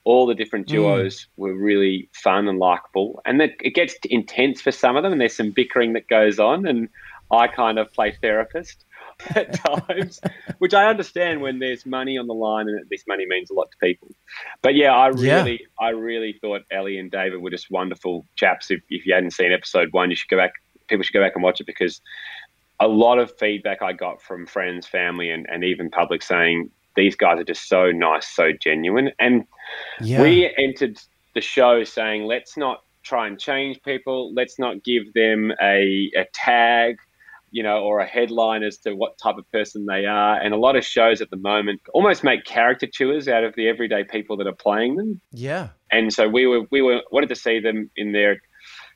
all 0.06 0.26
the 0.26 0.36
different 0.36 0.68
mm. 0.68 0.72
duos 0.72 1.28
were 1.36 1.54
really 1.54 2.10
fun 2.14 2.48
and 2.48 2.60
likable. 2.60 3.22
And 3.26 3.40
that 3.42 3.52
it 3.60 3.76
gets 3.76 3.96
intense 4.06 4.62
for 4.62 4.72
some 4.72 4.96
of 4.96 5.04
them, 5.04 5.12
and 5.12 5.20
there's 5.20 5.36
some 5.36 5.52
bickering 5.52 5.94
that 5.94 6.08
goes 6.08 6.40
on. 6.40 6.66
And 6.66 6.88
I 7.32 7.48
kind 7.48 7.78
of 7.80 7.92
play 7.92 8.16
therapist 8.22 8.86
at 9.36 9.54
times, 9.88 10.20
which 10.60 10.74
I 10.74 10.86
understand 10.88 11.42
when 11.42 11.60
there's 11.60 11.86
money 11.86 12.18
on 12.18 12.28
the 12.28 12.34
line 12.34 12.68
and 12.68 12.84
this 12.90 13.04
money 13.08 13.26
means 13.28 13.50
a 13.50 13.54
lot 13.54 13.70
to 13.72 13.78
people. 13.82 14.10
But 14.62 14.76
yeah, 14.76 14.94
I 14.94 15.08
Yeah. 15.10 15.38
really, 15.40 15.60
I 15.80 15.90
really 15.90 16.38
thought 16.42 16.62
Ellie 16.72 17.00
and 17.00 17.10
David 17.12 17.42
were 17.42 17.50
just 17.50 17.72
wonderful 17.72 18.26
chaps. 18.36 18.72
If, 18.72 18.82
if 18.90 19.06
you 19.06 19.14
hadn't 19.14 19.32
seen 19.32 19.52
episode 19.52 19.90
one, 19.92 20.10
you 20.10 20.16
should 20.16 20.30
go 20.30 20.38
back. 20.38 20.52
People 20.88 21.04
should 21.04 21.14
go 21.14 21.22
back 21.22 21.34
and 21.36 21.44
watch 21.44 21.60
it 21.60 21.66
because 21.66 22.02
a 22.80 22.88
lot 22.88 23.18
of 23.18 23.32
feedback 23.40 23.82
I 23.82 23.94
got 23.94 24.22
from 24.22 24.46
friends, 24.46 24.86
family, 24.86 25.32
and, 25.32 25.46
and 25.50 25.64
even 25.64 25.90
public 25.90 26.22
saying 26.22 26.70
these 26.96 27.16
guys 27.16 27.40
are 27.40 27.44
just 27.46 27.68
so 27.68 27.92
nice, 27.92 28.28
so 28.28 28.52
genuine. 28.52 29.12
And 29.20 29.46
Yeah. 30.02 30.22
we 30.22 30.54
entered 30.58 30.98
the 31.34 31.42
show 31.42 31.84
saying, 31.84 32.24
let's 32.26 32.56
not 32.58 32.84
try 33.04 33.28
and 33.28 33.40
change 33.40 33.82
people. 33.84 34.34
Let's 34.34 34.60
not 34.60 34.84
give 34.84 35.14
them 35.14 35.52
a, 35.62 36.12
a 36.16 36.26
tag, 36.34 36.98
you 37.52 37.64
know, 37.64 37.80
or 37.80 38.00
a 38.00 38.06
headline 38.06 38.64
as 38.64 38.78
to 38.80 38.94
what 38.94 39.18
type 39.18 39.38
of 39.38 39.50
person 39.52 39.86
they 39.86 40.06
are. 40.06 40.40
And 40.40 40.54
a 40.54 40.58
lot 40.58 40.76
of 40.76 40.86
shows 40.86 41.22
at 41.22 41.30
the 41.30 41.38
moment 41.38 41.82
almost 41.94 42.24
make 42.24 42.46
caricatures 42.46 43.28
out 43.28 43.44
of 43.44 43.56
the 43.56 43.68
everyday 43.68 44.04
people 44.04 44.38
that 44.38 44.48
are 44.48 44.56
playing 44.56 44.96
them. 44.96 45.22
yeah. 45.32 45.70
And 45.92 46.12
so 46.12 46.28
we 46.28 46.46
were 46.48 46.62
we 46.72 46.82
were 46.82 47.02
wanted 47.12 47.30
to 47.30 47.36
see 47.36 47.60
them 47.60 47.90
in 47.96 48.12
their 48.12 48.42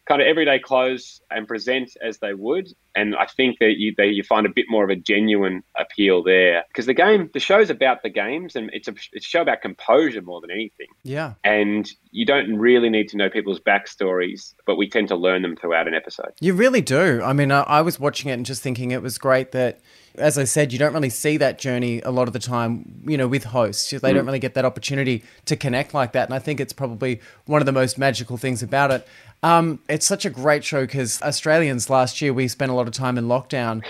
kind 0.08 0.22
of 0.22 0.28
everyday 0.28 0.60
clothes 0.60 1.22
and 1.30 1.48
present 1.48 1.92
as 2.02 2.18
they 2.18 2.34
would. 2.34 2.68
And 2.96 3.16
I 3.16 3.26
think 3.26 3.60
that 3.60 3.76
you 3.78 3.94
they, 3.96 4.08
you 4.08 4.24
find 4.24 4.46
a 4.46 4.50
bit 4.50 4.66
more 4.70 4.84
of 4.84 4.90
a 4.90 4.96
genuine 4.96 5.64
appeal 5.78 6.24
there 6.24 6.64
because 6.68 6.86
the 6.86 6.94
game, 6.94 7.30
the 7.34 7.40
show's 7.40 7.70
about 7.70 8.04
the 8.04 8.10
games, 8.10 8.56
and 8.56 8.70
it's 8.74 8.88
a 8.88 8.94
it's 9.14 9.26
a 9.26 9.30
show 9.30 9.42
about 9.42 9.62
composure 9.62 10.22
more 10.22 10.42
than 10.42 10.52
anything. 10.52 10.88
Yeah. 11.04 11.34
And 11.44 11.90
you 12.12 12.26
don't 12.26 12.58
really 12.58 12.90
need 12.90 13.10
to 13.10 13.18
know 13.18 13.30
people's 13.30 13.60
backstories, 13.60 14.54
but 14.66 14.76
we 14.76 14.90
tend 14.90 15.08
to 15.10 15.16
learn 15.16 15.42
them 15.42 15.56
throughout 15.56 15.88
an 15.88 15.94
episode. 15.94 16.34
You 16.42 16.54
really 16.54 16.82
do. 16.82 17.22
I 17.24 17.34
mean, 17.34 17.52
I, 17.52 17.62
I 17.62 17.82
was 17.82 18.00
watching 18.00 18.30
it 18.30 18.34
and 18.34 18.46
just 18.46 18.62
thinking 18.62 18.92
it 18.92 19.02
was 19.02 19.18
great 19.18 19.52
that, 19.52 19.80
as 20.16 20.38
I 20.38 20.44
said, 20.44 20.74
you 20.74 20.80
don't 20.80 20.94
really 20.94 21.10
see 21.10 21.38
that 21.38 21.60
journey 21.60 22.02
a 22.02 22.12
lot 22.12 22.28
of 22.28 22.34
the 22.34 22.40
time, 22.40 23.04
you 23.06 23.18
know, 23.18 23.28
with 23.28 23.46
hosts. 23.46 23.92
They 23.92 24.14
don't 24.14 24.26
really 24.26 24.40
get 24.40 24.56
that 24.56 24.66
opportunity 24.66 25.24
to 25.46 25.56
connect 25.56 25.94
like 25.94 26.14
that. 26.14 26.28
And 26.28 26.34
I 26.34 26.40
think 26.40 26.60
it's 26.60 26.74
probably 26.74 27.22
one 27.46 27.62
of 27.62 27.66
the 27.66 27.72
most 27.72 27.98
magical 27.98 28.38
things 28.38 28.64
about 28.64 28.92
it. 28.92 29.08
Um, 29.42 29.80
it's 29.88 30.06
such 30.06 30.26
a 30.26 30.30
great 30.30 30.66
show 30.66 30.82
because 30.82 31.22
Australians 31.22 31.90
last 31.90 32.22
year, 32.22 32.34
we 32.34 32.48
spent 32.48 32.72
a 32.72 32.74
lot 32.74 32.88
of 32.88 32.89
time 32.92 33.18
in 33.18 33.26
lockdown. 33.26 33.84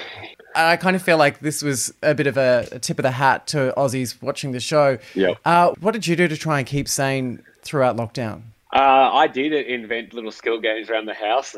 I 0.55 0.77
kind 0.77 0.95
of 0.95 1.01
feel 1.01 1.17
like 1.17 1.39
this 1.39 1.61
was 1.61 1.93
a 2.01 2.15
bit 2.15 2.27
of 2.27 2.37
a, 2.37 2.67
a 2.71 2.79
tip 2.79 2.99
of 2.99 3.03
the 3.03 3.11
hat 3.11 3.47
to 3.47 3.73
Aussies 3.77 4.21
watching 4.21 4.51
the 4.51 4.59
show. 4.59 4.97
Yeah. 5.13 5.35
Uh, 5.45 5.73
what 5.79 5.91
did 5.91 6.07
you 6.07 6.15
do 6.15 6.27
to 6.27 6.37
try 6.37 6.59
and 6.59 6.67
keep 6.67 6.87
sane 6.87 7.43
throughout 7.61 7.95
lockdown? 7.95 8.41
Uh, 8.73 9.09
I 9.13 9.27
did 9.27 9.53
invent 9.53 10.13
little 10.13 10.31
skill 10.31 10.59
games 10.59 10.89
around 10.89 11.05
the 11.05 11.13
house. 11.13 11.55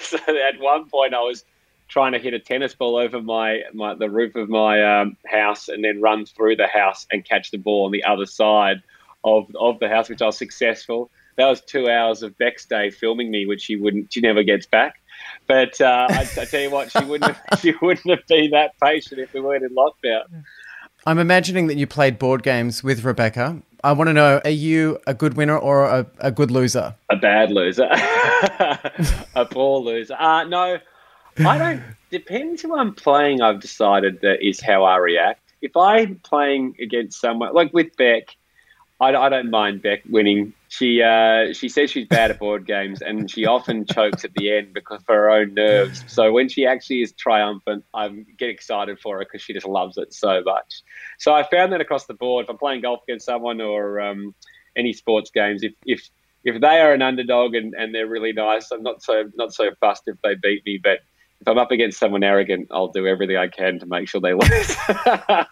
so 0.00 0.18
at 0.28 0.58
one 0.60 0.88
point, 0.88 1.14
I 1.14 1.20
was 1.20 1.44
trying 1.88 2.12
to 2.12 2.18
hit 2.18 2.34
a 2.34 2.38
tennis 2.38 2.74
ball 2.74 2.96
over 2.96 3.20
my, 3.20 3.62
my 3.72 3.94
the 3.94 4.10
roof 4.10 4.34
of 4.34 4.48
my 4.48 5.00
um, 5.00 5.16
house 5.26 5.68
and 5.68 5.84
then 5.84 6.00
run 6.00 6.26
through 6.26 6.56
the 6.56 6.66
house 6.66 7.06
and 7.10 7.24
catch 7.24 7.50
the 7.50 7.58
ball 7.58 7.86
on 7.86 7.92
the 7.92 8.04
other 8.04 8.26
side 8.26 8.82
of 9.24 9.50
of 9.58 9.78
the 9.78 9.88
house, 9.88 10.08
which 10.08 10.22
I 10.22 10.26
was 10.26 10.38
successful. 10.38 11.10
That 11.36 11.46
was 11.48 11.60
two 11.60 11.88
hours 11.88 12.22
of 12.22 12.36
Beck's 12.38 12.66
day 12.66 12.90
filming 12.90 13.30
me, 13.30 13.46
which 13.46 13.62
she 13.62 13.76
wouldn't. 13.76 14.12
She 14.12 14.20
never 14.20 14.42
gets 14.42 14.66
back. 14.66 15.00
But 15.48 15.80
uh, 15.80 16.06
I, 16.10 16.28
I 16.38 16.44
tell 16.44 16.60
you 16.60 16.70
what, 16.70 16.92
she 16.92 17.02
wouldn't 17.04 17.34
have, 17.34 17.60
she 17.60 17.72
wouldn't 17.82 18.08
have 18.08 18.26
been 18.28 18.50
that 18.50 18.78
patient 18.80 19.18
if 19.18 19.32
we 19.32 19.40
weren't 19.40 19.64
in 19.64 19.74
lockdown. 19.74 20.44
I'm 21.06 21.18
imagining 21.18 21.68
that 21.68 21.76
you 21.76 21.86
played 21.86 22.18
board 22.18 22.42
games 22.42 22.84
with 22.84 23.02
Rebecca. 23.02 23.60
I 23.82 23.92
want 23.92 24.08
to 24.08 24.12
know: 24.12 24.40
Are 24.44 24.50
you 24.50 24.98
a 25.06 25.14
good 25.14 25.34
winner 25.34 25.56
or 25.56 25.84
a, 25.84 26.06
a 26.18 26.30
good 26.30 26.50
loser? 26.50 26.94
A 27.08 27.16
bad 27.16 27.50
loser, 27.50 27.88
a 27.90 29.46
poor 29.50 29.80
loser. 29.80 30.16
Uh, 30.18 30.44
no, 30.44 30.78
I 31.38 31.58
don't. 31.58 31.82
Depends 32.10 32.62
who 32.62 32.76
I'm 32.76 32.94
playing. 32.94 33.40
I've 33.40 33.60
decided 33.60 34.20
that 34.20 34.46
is 34.46 34.60
how 34.60 34.84
I 34.84 34.96
react. 34.96 35.40
If 35.62 35.76
I'm 35.76 36.16
playing 36.16 36.74
against 36.80 37.20
someone 37.20 37.54
like 37.54 37.72
with 37.72 37.96
Beck, 37.96 38.36
I, 39.00 39.14
I 39.14 39.28
don't 39.28 39.50
mind 39.50 39.82
Beck 39.82 40.02
winning. 40.10 40.52
She 40.68 41.02
uh, 41.02 41.54
she 41.54 41.68
says 41.68 41.90
she's 41.90 42.06
bad 42.06 42.30
at 42.30 42.38
board 42.38 42.66
games, 42.66 43.00
and 43.00 43.30
she 43.30 43.46
often 43.46 43.86
chokes 43.86 44.24
at 44.24 44.34
the 44.34 44.52
end 44.54 44.74
because 44.74 45.00
of 45.00 45.06
her 45.08 45.30
own 45.30 45.54
nerves. 45.54 46.04
So 46.06 46.30
when 46.30 46.48
she 46.48 46.66
actually 46.66 47.00
is 47.00 47.12
triumphant, 47.12 47.84
I 47.94 48.08
get 48.38 48.50
excited 48.50 49.00
for 49.00 49.16
her 49.16 49.24
because 49.24 49.40
she 49.40 49.54
just 49.54 49.66
loves 49.66 49.96
it 49.96 50.12
so 50.12 50.42
much. 50.44 50.82
So 51.18 51.32
I 51.32 51.42
found 51.48 51.72
that 51.72 51.80
across 51.80 52.04
the 52.04 52.14
board. 52.14 52.44
If 52.44 52.50
I'm 52.50 52.58
playing 52.58 52.82
golf 52.82 53.00
against 53.08 53.24
someone 53.24 53.62
or 53.62 53.98
um, 53.98 54.34
any 54.76 54.92
sports 54.92 55.30
games, 55.30 55.62
if 55.62 55.72
if 55.86 56.06
if 56.44 56.60
they 56.60 56.80
are 56.80 56.92
an 56.92 57.00
underdog 57.02 57.54
and, 57.54 57.74
and 57.74 57.94
they're 57.94 58.06
really 58.06 58.34
nice, 58.34 58.70
I'm 58.70 58.82
not 58.82 59.02
so 59.02 59.24
not 59.36 59.54
so 59.54 59.70
fussed 59.80 60.02
if 60.06 60.16
they 60.22 60.34
beat 60.34 60.66
me. 60.66 60.78
But 60.82 60.98
if 61.40 61.48
I'm 61.48 61.58
up 61.58 61.70
against 61.70 61.98
someone 61.98 62.22
arrogant, 62.22 62.68
I'll 62.70 62.88
do 62.88 63.06
everything 63.06 63.36
I 63.36 63.48
can 63.48 63.78
to 63.78 63.86
make 63.86 64.08
sure 64.08 64.20
they 64.20 64.34
lose. 64.34 64.76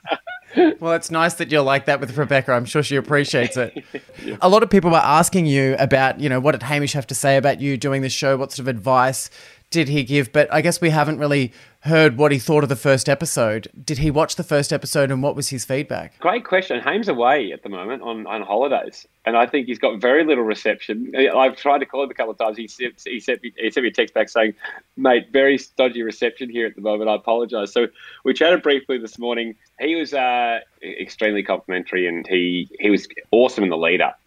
Well, 0.81 0.95
it's 0.95 1.11
nice 1.11 1.35
that 1.35 1.51
you're 1.51 1.63
like 1.63 1.87
that 1.87 2.01
with 2.01 2.17
Rebecca. 2.17 2.53
I'm 2.53 2.65
sure 2.65 2.83
she 2.83 2.97
appreciates 2.97 3.57
it. 3.57 3.85
A 4.41 4.49
lot 4.49 4.63
of 4.63 4.71
people 4.71 4.91
were 4.91 4.97
asking 4.97 5.47
you 5.47 5.77
about, 5.79 6.21
you 6.21 6.29
know, 6.29 6.41
what 6.41 6.53
did 6.53 6.63
Hamish 6.63 6.93
have 6.93 7.07
to 7.09 7.15
say 7.15 7.37
about 7.37 7.61
you 7.61 7.77
doing 7.77 8.03
this 8.03 8.13
show? 8.13 8.37
What 8.37 8.53
sort 8.53 8.61
of 8.61 8.69
advice 8.69 9.29
did 9.71 9.89
he 9.89 10.05
give? 10.05 10.33
But 10.33 10.53
I 10.53 10.61
guess 10.61 10.81
we 10.81 10.91
haven't 10.91 11.19
really 11.19 11.53
heard 11.81 12.17
what 12.17 12.33
he 12.33 12.39
thought 12.39 12.63
of 12.63 12.69
the 12.69 12.77
first 12.77 13.09
episode. 13.09 13.69
Did 13.85 13.99
he 13.99 14.11
watch 14.11 14.37
the 14.37 14.43
first 14.43 14.73
episode 14.73 15.11
and 15.11 15.23
what 15.23 15.37
was 15.37 15.51
his 15.51 15.65
feedback? 15.65 16.19
Great 16.19 16.45
question. 16.45 16.81
Haim's 16.81 17.09
away 17.09 17.53
at 17.53 17.63
the 17.63 17.69
moment 17.69 18.03
on, 18.03 18.27
on 18.27 18.43
holidays, 18.43 19.07
and 19.25 19.37
I 19.37 19.47
think 19.47 19.67
he's 19.67 19.79
got 19.79 20.01
very 20.01 20.25
little 20.25 20.45
reception. 20.45 21.13
I've 21.17 21.57
tried 21.57 21.79
to 21.79 21.87
call 21.87 22.05
him 22.05 22.11
a 22.11 22.15
couple 22.15 22.33
of 22.33 22.39
times. 22.39 22.57
He 22.57 22.69
sent, 22.69 23.03
he 23.05 23.21
sent, 23.21 23.43
me, 23.43 23.53
he 23.57 23.71
sent 23.71 23.85
me 23.85 23.91
a 23.91 23.93
text 23.93 24.15
back 24.15 24.29
saying, 24.29 24.55
mate, 24.97 25.29
very 25.33 25.59
dodgy 25.77 26.03
reception 26.03 26.51
here 26.51 26.67
at 26.67 26.75
the 26.75 26.83
moment. 26.83 27.11
I 27.11 27.15
apologise. 27.15 27.73
So 27.73 27.87
we 28.25 28.35
chatted 28.35 28.63
briefly 28.63 28.99
this 28.99 29.19
morning. 29.19 29.55
He 29.81 29.95
was 29.95 30.15
uh, 30.15 30.61
extremely 30.83 31.43
complimentary 31.43 32.07
and 32.07 32.27
he, 32.27 32.69
he 32.81 32.91
was 32.91 33.07
awesome 33.31 33.65
in 33.65 33.71
the 33.71 33.77
lead 33.77 34.01
up. 34.01 34.21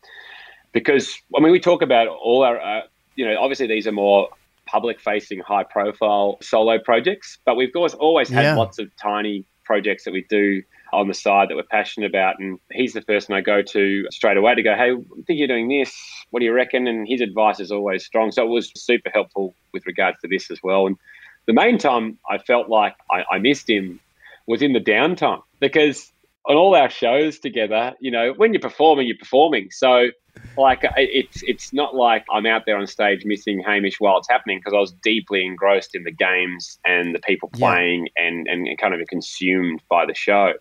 Because, 0.72 1.18
I 1.36 1.40
mean, 1.40 1.52
we 1.52 1.60
talk 1.60 1.82
about 1.82 2.08
all 2.08 2.44
our, 2.44 2.60
uh, 2.60 2.82
you 3.16 3.26
know, 3.26 3.40
obviously 3.40 3.68
these 3.68 3.88
are 3.88 3.92
more 3.92 4.30
public 4.70 5.00
facing, 5.00 5.40
high 5.40 5.64
profile 5.64 6.38
solo 6.42 6.78
projects. 6.80 7.40
But 7.46 7.56
we've 7.56 7.72
always, 7.76 7.94
always 7.96 8.30
had 8.30 8.44
Yeah. 8.44 8.56
lots 8.56 8.80
of 8.80 8.96
tiny 8.98 9.46
projects 9.64 10.04
that 10.04 10.12
we 10.12 10.26
do 10.30 10.62
on 10.92 11.08
the 11.08 11.14
side 11.14 11.50
that 11.50 11.56
we're 11.56 11.64
passionate 11.64 12.08
about. 12.10 12.40
And 12.40 12.60
he's 12.72 12.94
the 12.94 13.02
person 13.02 13.36
I 13.36 13.42
go 13.42 13.62
to 13.62 14.08
straight 14.12 14.38
away 14.38 14.56
to 14.56 14.64
go, 14.64 14.76
hey, 14.76 14.92
I 14.92 15.22
think 15.26 15.38
you're 15.40 15.48
doing 15.48 15.70
this. 15.70 15.96
What 16.32 16.40
do 16.40 16.46
you 16.46 16.54
reckon? 16.54 16.88
And 16.88 17.08
his 17.08 17.22
advice 17.22 17.60
is 17.60 17.72
always 17.72 18.06
strong. 18.06 18.32
So 18.32 18.44
it 18.44 18.50
was 18.50 18.72
super 18.76 19.10
helpful 19.14 19.56
with 19.74 19.86
regards 19.86 20.18
to 20.22 20.28
this 20.28 20.50
as 20.50 20.60
well. 20.64 20.88
And 20.88 20.98
the 21.46 21.54
main 21.54 21.78
time 21.78 22.18
I 22.30 22.38
felt 22.40 22.70
like 22.70 22.96
I, 23.12 23.24
I 23.32 23.38
missed 23.40 23.70
him 23.70 24.00
was 24.48 24.62
in 24.62 24.74
the 24.74 24.80
downtime 24.80 25.42
because 25.60 26.12
on 26.46 26.56
all 26.56 26.76
our 26.76 26.90
shows 26.90 27.40
together, 27.40 27.94
you 28.00 28.10
know, 28.10 28.34
when 28.38 28.54
you're 28.54 28.62
performing, 28.62 29.08
you're 29.08 29.18
performing. 29.18 29.70
So, 29.72 30.10
like, 30.58 30.82
it's 30.98 31.42
it's 31.44 31.74
not 31.74 31.96
like 31.96 32.26
I'm 32.32 32.46
out 32.46 32.64
there 32.66 32.78
on 32.78 32.86
stage 32.88 33.24
missing 33.26 33.62
Hamish 33.66 34.00
while 34.00 34.18
it's 34.18 34.30
happening 34.30 34.58
because 34.60 34.74
I 34.74 34.80
was 34.80 34.92
deeply 35.04 35.46
engrossed 35.46 35.96
in 35.96 36.04
the 36.04 36.12
games 36.12 36.80
and 36.86 37.16
the 37.16 37.20
people 37.20 37.50
Yeah. 37.56 37.68
playing 37.70 38.10
and 38.18 38.48
and 38.48 38.68
kind 38.78 38.94
of 38.94 39.08
consumed 39.08 39.82
by 39.90 40.06
the 40.06 40.14
show. 40.14 40.54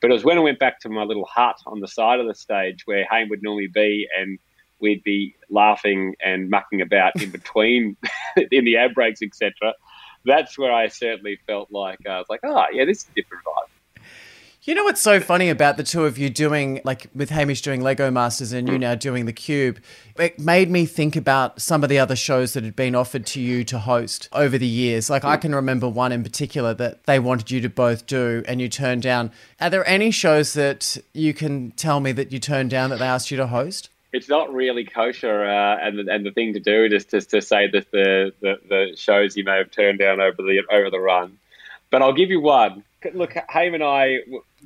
But 0.00 0.10
it 0.10 0.14
was 0.14 0.24
when 0.24 0.36
I 0.38 0.40
went 0.40 0.58
back 0.58 0.80
to 0.80 0.88
my 0.88 1.02
little 1.04 1.26
hut 1.26 1.56
on 1.66 1.80
the 1.80 1.88
side 1.88 2.20
of 2.20 2.26
the 2.26 2.34
stage 2.34 2.82
where 2.86 3.06
Ham 3.10 3.28
would 3.30 3.42
normally 3.42 3.68
be 3.68 4.06
and 4.18 4.38
we'd 4.80 5.02
be 5.02 5.34
laughing 5.50 6.14
and 6.24 6.50
mucking 6.50 6.80
about 6.80 7.20
in 7.20 7.30
between 7.30 7.96
in 8.50 8.64
the 8.64 8.76
ad 8.76 8.94
breaks, 8.94 9.22
etc. 9.22 9.74
That's 10.24 10.58
where 10.58 10.72
I 10.72 10.88
certainly 10.88 11.38
felt 11.46 11.70
like 11.70 11.98
uh, 12.06 12.10
I 12.10 12.18
was 12.18 12.26
like, 12.28 12.40
oh 12.44 12.66
yeah, 12.72 12.84
this 12.84 12.98
is 12.98 13.08
a 13.10 13.14
different 13.14 13.44
vibe. 13.44 13.68
You 14.68 14.74
know 14.74 14.84
what's 14.84 15.00
so 15.00 15.18
funny 15.18 15.48
about 15.48 15.78
the 15.78 15.82
two 15.82 16.04
of 16.04 16.18
you 16.18 16.28
doing, 16.28 16.82
like 16.84 17.06
with 17.14 17.30
Hamish 17.30 17.62
doing 17.62 17.80
Lego 17.80 18.10
Masters 18.10 18.52
and 18.52 18.68
you 18.68 18.78
now 18.78 18.94
doing 18.94 19.24
The 19.24 19.32
Cube? 19.32 19.80
It 20.18 20.38
made 20.38 20.70
me 20.70 20.84
think 20.84 21.16
about 21.16 21.62
some 21.62 21.82
of 21.82 21.88
the 21.88 21.98
other 21.98 22.14
shows 22.14 22.52
that 22.52 22.64
had 22.64 22.76
been 22.76 22.94
offered 22.94 23.24
to 23.28 23.40
you 23.40 23.64
to 23.64 23.78
host 23.78 24.28
over 24.30 24.58
the 24.58 24.66
years. 24.66 25.08
Like, 25.08 25.24
I 25.24 25.38
can 25.38 25.54
remember 25.54 25.88
one 25.88 26.12
in 26.12 26.22
particular 26.22 26.74
that 26.74 27.04
they 27.04 27.18
wanted 27.18 27.50
you 27.50 27.62
to 27.62 27.70
both 27.70 28.06
do 28.06 28.42
and 28.46 28.60
you 28.60 28.68
turned 28.68 29.00
down. 29.00 29.32
Are 29.58 29.70
there 29.70 29.88
any 29.88 30.10
shows 30.10 30.52
that 30.52 30.98
you 31.14 31.32
can 31.32 31.70
tell 31.70 32.00
me 32.00 32.12
that 32.12 32.30
you 32.30 32.38
turned 32.38 32.68
down 32.68 32.90
that 32.90 32.98
they 32.98 33.06
asked 33.06 33.30
you 33.30 33.38
to 33.38 33.46
host? 33.46 33.88
it's 34.12 34.28
not 34.28 34.52
really 34.52 34.84
kosher, 34.84 35.46
uh, 35.46 35.78
and 35.78 35.98
the, 35.98 36.12
and 36.12 36.26
the 36.26 36.30
thing 36.30 36.52
to 36.52 36.60
do 36.60 36.84
is 36.84 37.06
just 37.06 37.30
to 37.30 37.40
say 37.40 37.68
that 37.68 37.90
the, 37.90 38.34
the, 38.42 38.58
the 38.68 38.96
shows 38.96 39.34
you 39.34 39.44
may 39.44 39.56
have 39.56 39.70
turned 39.70 39.98
down 39.98 40.20
over 40.20 40.42
the 40.42 40.62
over 40.70 40.90
the 40.90 41.00
run. 41.00 41.38
But 41.90 42.02
I'll 42.02 42.12
give 42.12 42.28
you 42.28 42.40
one. 42.42 42.84
Look, 43.14 43.34
Haim 43.48 43.74
and 43.74 43.84
I, 43.84 44.16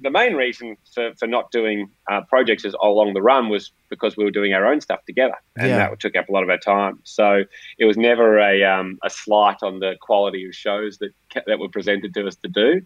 the 0.01 0.11
main 0.11 0.35
reason 0.35 0.77
for, 0.95 1.13
for 1.19 1.27
not 1.27 1.51
doing 1.51 1.91
uh, 2.11 2.23
projects 2.23 2.65
as 2.65 2.75
along 2.83 3.13
the 3.13 3.21
run 3.21 3.51
was 3.51 3.73
because 3.91 4.17
we 4.17 4.25
were 4.25 4.31
doing 4.31 4.55
our 4.55 4.67
own 4.67 4.81
stuff 4.81 5.05
together, 5.07 5.35
and 5.57 5.69
Yeah. 5.69 5.77
that 5.91 6.01
took 6.01 6.17
up 6.17 6.29
a 6.29 6.33
lot 6.33 6.43
of 6.43 6.49
our 6.49 6.57
time. 6.59 6.99
So 7.05 7.45
it 7.79 7.85
was 7.85 7.99
never 7.99 8.39
a 8.39 8.65
um, 8.65 8.99
a 9.03 9.11
slight 9.11 9.63
on 9.63 9.81
the 9.81 9.97
quality 10.01 10.47
of 10.47 10.55
shows 10.55 10.99
that 10.99 11.11
that 11.47 11.59
were 11.59 11.69
presented 11.69 12.15
to 12.15 12.27
us 12.27 12.37
to 12.37 12.49
do. 12.49 12.81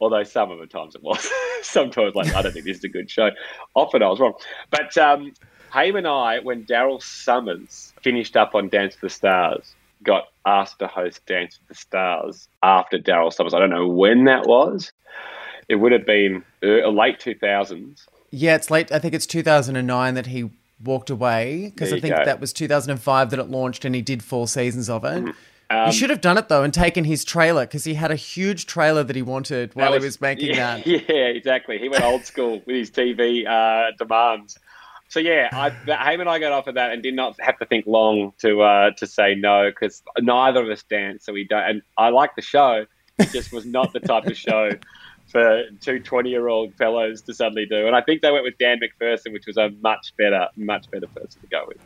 Although 0.00 0.24
some 0.24 0.50
of 0.50 0.58
the 0.58 0.66
times 0.66 0.94
it 0.94 1.02
was. 1.02 1.26
Sometimes 1.62 2.14
like 2.14 2.34
I 2.34 2.42
don't 2.42 2.52
think 2.52 2.64
this 2.66 2.78
is 2.78 2.84
a 2.84 2.88
good 2.88 3.10
show. 3.10 3.30
Often 3.74 4.02
I 4.02 4.08
was 4.08 4.20
wrong, 4.20 4.34
but 4.70 4.96
um, 4.98 5.32
Haim 5.70 5.96
and 5.96 6.06
I, 6.06 6.40
when 6.40 6.64
Daryl 6.64 7.02
Somers 7.02 7.92
finished 8.02 8.36
up 8.36 8.54
on 8.54 8.68
Dance 8.68 8.94
with 8.94 9.12
the 9.12 9.16
Stars, 9.16 9.74
got 10.02 10.24
asked 10.46 10.78
to 10.78 10.86
host 10.86 11.24
Dance 11.26 11.58
with 11.58 11.68
the 11.68 11.74
Stars 11.74 12.48
after 12.62 12.98
Daryl 12.98 13.32
Somers. 13.32 13.54
I 13.54 13.58
don't 13.58 13.70
know 13.70 13.86
when 13.86 14.24
that 14.24 14.46
was. 14.46 14.92
It 15.68 15.76
would 15.76 15.92
have 15.92 16.06
been 16.06 16.44
late 16.62 17.20
2000s. 17.20 18.06
Yeah, 18.30 18.54
it's 18.56 18.70
late. 18.70 18.90
I 18.92 18.98
think 18.98 19.14
it's 19.14 19.26
2009 19.26 20.14
that 20.14 20.26
he 20.26 20.50
walked 20.82 21.10
away 21.10 21.70
because 21.74 21.92
I 21.92 22.00
think 22.00 22.16
go. 22.16 22.24
that 22.24 22.40
was 22.40 22.52
2005 22.52 23.30
that 23.30 23.38
it 23.38 23.50
launched 23.50 23.84
and 23.84 23.94
he 23.94 24.02
did 24.02 24.22
four 24.22 24.48
seasons 24.48 24.88
of 24.88 25.04
it. 25.04 25.34
Um, 25.70 25.86
you 25.86 25.92
should 25.92 26.10
have 26.10 26.20
done 26.20 26.36
it 26.36 26.48
though 26.48 26.64
and 26.64 26.74
taken 26.74 27.04
his 27.04 27.24
trailer 27.24 27.64
because 27.64 27.84
he 27.84 27.94
had 27.94 28.10
a 28.10 28.16
huge 28.16 28.66
trailer 28.66 29.04
that 29.04 29.14
he 29.14 29.22
wanted 29.22 29.74
while 29.76 29.92
That 29.92 30.00
he 30.00 30.04
was 30.04 30.20
making 30.20 30.48
yeah, 30.54 30.76
that. 30.78 30.86
Yeah, 30.86 31.26
exactly. 31.26 31.78
He 31.78 31.88
went 31.88 32.02
old 32.02 32.24
school 32.24 32.62
with 32.66 32.74
his 32.74 32.90
TV 32.90 33.46
uh, 33.46 33.92
demands. 33.96 34.58
So 35.10 35.18
yeah, 35.18 35.48
I, 35.52 35.70
Haim 35.92 36.20
and 36.20 36.30
I 36.30 36.38
got 36.38 36.52
offered 36.52 36.76
that 36.76 36.92
and 36.92 37.02
did 37.02 37.14
not 37.14 37.34
have 37.40 37.58
to 37.58 37.66
think 37.66 37.84
long 37.88 38.32
to 38.38 38.62
uh, 38.62 38.92
to 38.92 39.06
say 39.08 39.34
no 39.34 39.68
because 39.68 40.04
neither 40.20 40.62
of 40.62 40.68
us 40.68 40.84
dance, 40.84 41.26
so 41.26 41.32
we 41.32 41.44
don't. 41.44 41.62
And 41.62 41.82
I 41.98 42.10
like 42.10 42.36
the 42.36 42.42
show. 42.42 42.86
It 43.18 43.30
just 43.32 43.52
was 43.52 43.66
not 43.66 43.92
the 43.92 43.98
type 43.98 44.26
of 44.26 44.36
show 44.36 44.70
for 45.26 45.64
two 45.80 45.98
20 45.98 46.30
year 46.30 46.46
old 46.46 46.74
fellows 46.76 47.22
to 47.22 47.34
suddenly 47.34 47.66
do. 47.66 47.88
And 47.88 47.96
I 47.96 48.02
think 48.02 48.22
they 48.22 48.30
went 48.30 48.44
with 48.44 48.56
Dan 48.58 48.78
MacPherson, 48.78 49.32
which 49.32 49.46
was 49.46 49.56
a 49.56 49.70
much 49.82 50.12
better, 50.16 50.46
much 50.56 50.88
better 50.92 51.08
person 51.08 51.40
to 51.40 51.46
go 51.48 51.64
with. 51.66 51.78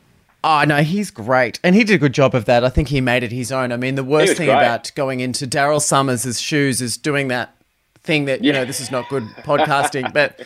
Oh 0.44 0.64
no, 0.64 0.82
he's 0.82 1.10
great, 1.10 1.58
and 1.64 1.74
he 1.74 1.82
did 1.82 1.94
a 1.94 1.98
good 1.98 2.12
job 2.12 2.34
of 2.34 2.44
that. 2.44 2.62
I 2.62 2.68
think 2.68 2.88
he 2.88 3.00
made 3.00 3.22
it 3.22 3.32
his 3.32 3.50
own. 3.50 3.72
I 3.72 3.78
mean, 3.78 3.94
the 3.94 4.04
worst 4.04 4.36
thing 4.36 4.48
great. 4.48 4.58
about 4.58 4.92
going 4.94 5.20
into 5.20 5.46
Daryl 5.46 5.80
Somers' 5.80 6.38
shoes 6.38 6.82
is 6.82 6.98
doing 6.98 7.28
that 7.28 7.56
thing 8.02 8.26
that 8.26 8.44
you 8.44 8.52
know 8.52 8.66
this 8.66 8.82
is 8.82 8.90
not 8.90 9.08
good 9.08 9.24
podcasting, 9.38 10.12
but 10.12 10.42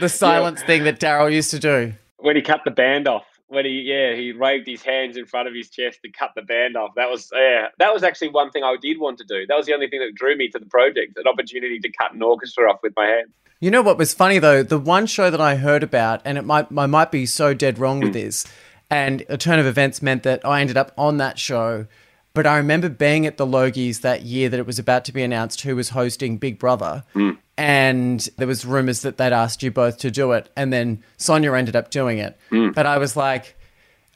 the 0.00 0.08
silence 0.24 0.60
thing 0.64 0.82
that 0.82 0.98
Daryl 0.98 1.32
used 1.32 1.52
to 1.52 1.60
do. 1.60 1.92
When 2.26 2.34
he 2.34 2.42
cut 2.42 2.62
the 2.64 2.72
band 2.72 3.06
off, 3.06 3.24
when 3.46 3.64
he 3.64 3.82
yeah 3.82 4.16
he 4.16 4.32
waved 4.32 4.66
his 4.66 4.82
hands 4.82 5.16
in 5.16 5.26
front 5.26 5.46
of 5.46 5.54
his 5.54 5.70
chest 5.70 6.00
and 6.02 6.12
cut 6.12 6.32
the 6.34 6.42
band 6.42 6.76
off. 6.76 6.90
That 6.96 7.08
was 7.08 7.30
yeah 7.32 7.68
that 7.78 7.94
was 7.94 8.02
actually 8.02 8.30
one 8.30 8.50
thing 8.50 8.64
I 8.64 8.74
did 8.82 8.98
want 8.98 9.18
to 9.18 9.24
do. 9.24 9.46
That 9.46 9.56
was 9.56 9.66
the 9.66 9.74
only 9.74 9.88
thing 9.88 10.00
that 10.00 10.12
drew 10.16 10.36
me 10.36 10.48
to 10.48 10.58
the 10.58 10.66
project, 10.66 11.16
an 11.16 11.28
opportunity 11.28 11.78
to 11.78 11.88
cut 11.88 12.14
an 12.14 12.22
orchestra 12.22 12.68
off 12.68 12.80
with 12.82 12.94
my 12.96 13.06
hands. 13.06 13.30
You 13.60 13.70
know 13.70 13.80
what 13.80 13.96
was 13.96 14.12
funny 14.12 14.40
though? 14.40 14.64
The 14.64 14.76
one 14.76 15.06
show 15.06 15.30
that 15.30 15.40
I 15.40 15.54
heard 15.54 15.84
about, 15.84 16.20
and 16.24 16.36
it 16.36 16.42
might 16.42 16.66
I 16.76 16.86
might 16.86 17.12
be 17.12 17.26
so 17.26 17.54
dead 17.54 17.78
wrong 17.78 18.00
with 18.00 18.08
hmm. 18.08 18.14
this, 18.14 18.44
and 18.90 19.24
a 19.28 19.36
turn 19.36 19.60
of 19.60 19.66
events 19.66 20.02
meant 20.02 20.24
that 20.24 20.44
I 20.44 20.60
ended 20.60 20.76
up 20.76 20.90
on 20.98 21.18
that 21.18 21.38
show. 21.38 21.86
But 22.34 22.44
I 22.44 22.56
remember 22.56 22.88
being 22.88 23.24
at 23.24 23.36
the 23.36 23.46
Logies 23.46 24.00
that 24.00 24.22
year 24.22 24.48
that 24.48 24.58
it 24.58 24.66
was 24.66 24.80
about 24.80 25.04
to 25.04 25.12
be 25.12 25.22
announced 25.22 25.60
who 25.60 25.76
was 25.76 25.90
hosting 25.90 26.38
Big 26.38 26.58
Brother, 26.58 27.04
hmm. 27.12 27.30
And 27.58 28.20
there 28.36 28.46
was 28.46 28.64
rumors 28.64 29.02
that 29.02 29.16
they'd 29.16 29.32
asked 29.32 29.62
you 29.62 29.70
both 29.70 29.98
to 29.98 30.10
do 30.10 30.32
it, 30.32 30.50
and 30.56 30.72
then 30.72 31.02
Sonia 31.16 31.52
ended 31.54 31.76
up 31.76 31.90
doing 31.90 32.18
it. 32.18 32.38
Mm. 32.50 32.74
But 32.74 32.86
I 32.86 32.98
was 32.98 33.16
like, 33.16 33.56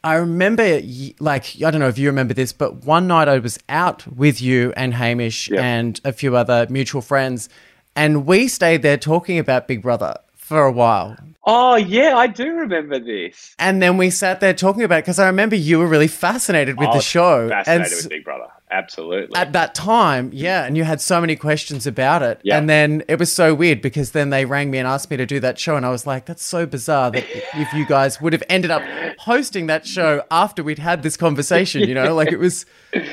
I 0.03 0.15
remember, 0.15 0.81
like, 1.19 1.57
I 1.63 1.71
don't 1.71 1.81
know 1.81 1.89
if 1.89 1.99
you 1.99 2.09
remember 2.09 2.33
this, 2.35 2.53
but 2.53 2.85
one 2.85 3.07
night 3.07 3.29
I 3.29 3.39
was 3.39 3.59
out 3.69 4.07
with 4.07 4.41
you 4.41 4.73
and 4.77 4.95
Hamish 4.95 5.51
Yeah. 5.51 5.63
and 5.63 6.01
a 6.05 6.13
few 6.13 6.37
other 6.37 6.67
mutual 6.71 7.03
friends, 7.03 7.49
and 7.97 8.27
we 8.27 8.49
stayed 8.49 8.83
there 8.83 8.97
talking 8.97 9.39
about 9.39 9.69
Big 9.69 9.83
Brother 9.83 10.17
for 10.35 10.65
a 10.65 10.73
while. 10.73 11.17
Oh 11.45 11.77
yeah, 11.77 12.17
I 12.17 12.27
do 12.27 12.53
remember 12.53 12.99
this. 12.99 13.55
And 13.59 13.83
then 13.83 13.97
we 13.97 14.11
sat 14.11 14.41
there 14.41 14.53
talking 14.55 14.83
about 14.83 14.99
it 14.99 15.03
because 15.03 15.19
I 15.19 15.27
remember 15.27 15.57
you 15.57 15.79
were 15.79 15.87
really 15.87 16.07
fascinated 16.09 16.79
with 16.79 16.89
I 16.89 16.97
the 16.97 17.01
show. 17.03 17.49
fascinated 17.49 17.93
and, 17.93 17.97
with 17.97 18.09
Big 18.11 18.25
Brother. 18.25 18.49
Absolutely. 18.71 19.37
at 19.37 19.53
that 19.53 19.75
time, 19.75 20.31
yeah, 20.33 20.65
and 20.65 20.77
you 20.77 20.85
had 20.85 21.01
so 21.01 21.21
many 21.21 21.37
questions 21.37 21.87
about 21.87 22.23
it. 22.23 22.41
Yeah. 22.43 22.59
And 22.59 22.69
then 22.69 23.03
it 23.09 23.19
was 23.19 23.33
so 23.33 23.55
weird 23.55 23.81
because 23.83 24.13
then 24.13 24.31
they 24.31 24.45
rang 24.45 24.71
me 24.71 24.79
and 24.79 24.87
asked 24.87 25.11
me 25.11 25.17
to 25.17 25.27
do 25.27 25.41
that 25.41 25.59
show, 25.59 25.77
and 25.77 25.85
I 25.87 25.91
was 25.91 26.07
like, 26.07 26.27
that's 26.27 26.45
so 26.45 26.67
bizarre 26.67 27.11
that 27.11 27.25
if 27.55 27.73
you 27.73 27.87
guys 27.87 28.21
would 28.21 28.33
have 28.33 28.43
ended 28.49 28.71
up 28.71 28.83
hosting 29.19 29.67
that 29.67 29.87
show 29.87 30.23
after 30.31 30.63
we'd 30.63 30.79
had 30.79 31.03
this 31.03 31.17
conversation, 31.17 31.83
you 31.89 31.95
know, 31.95 32.15
like 32.15 32.33
it 32.33 32.39
was 32.39 32.67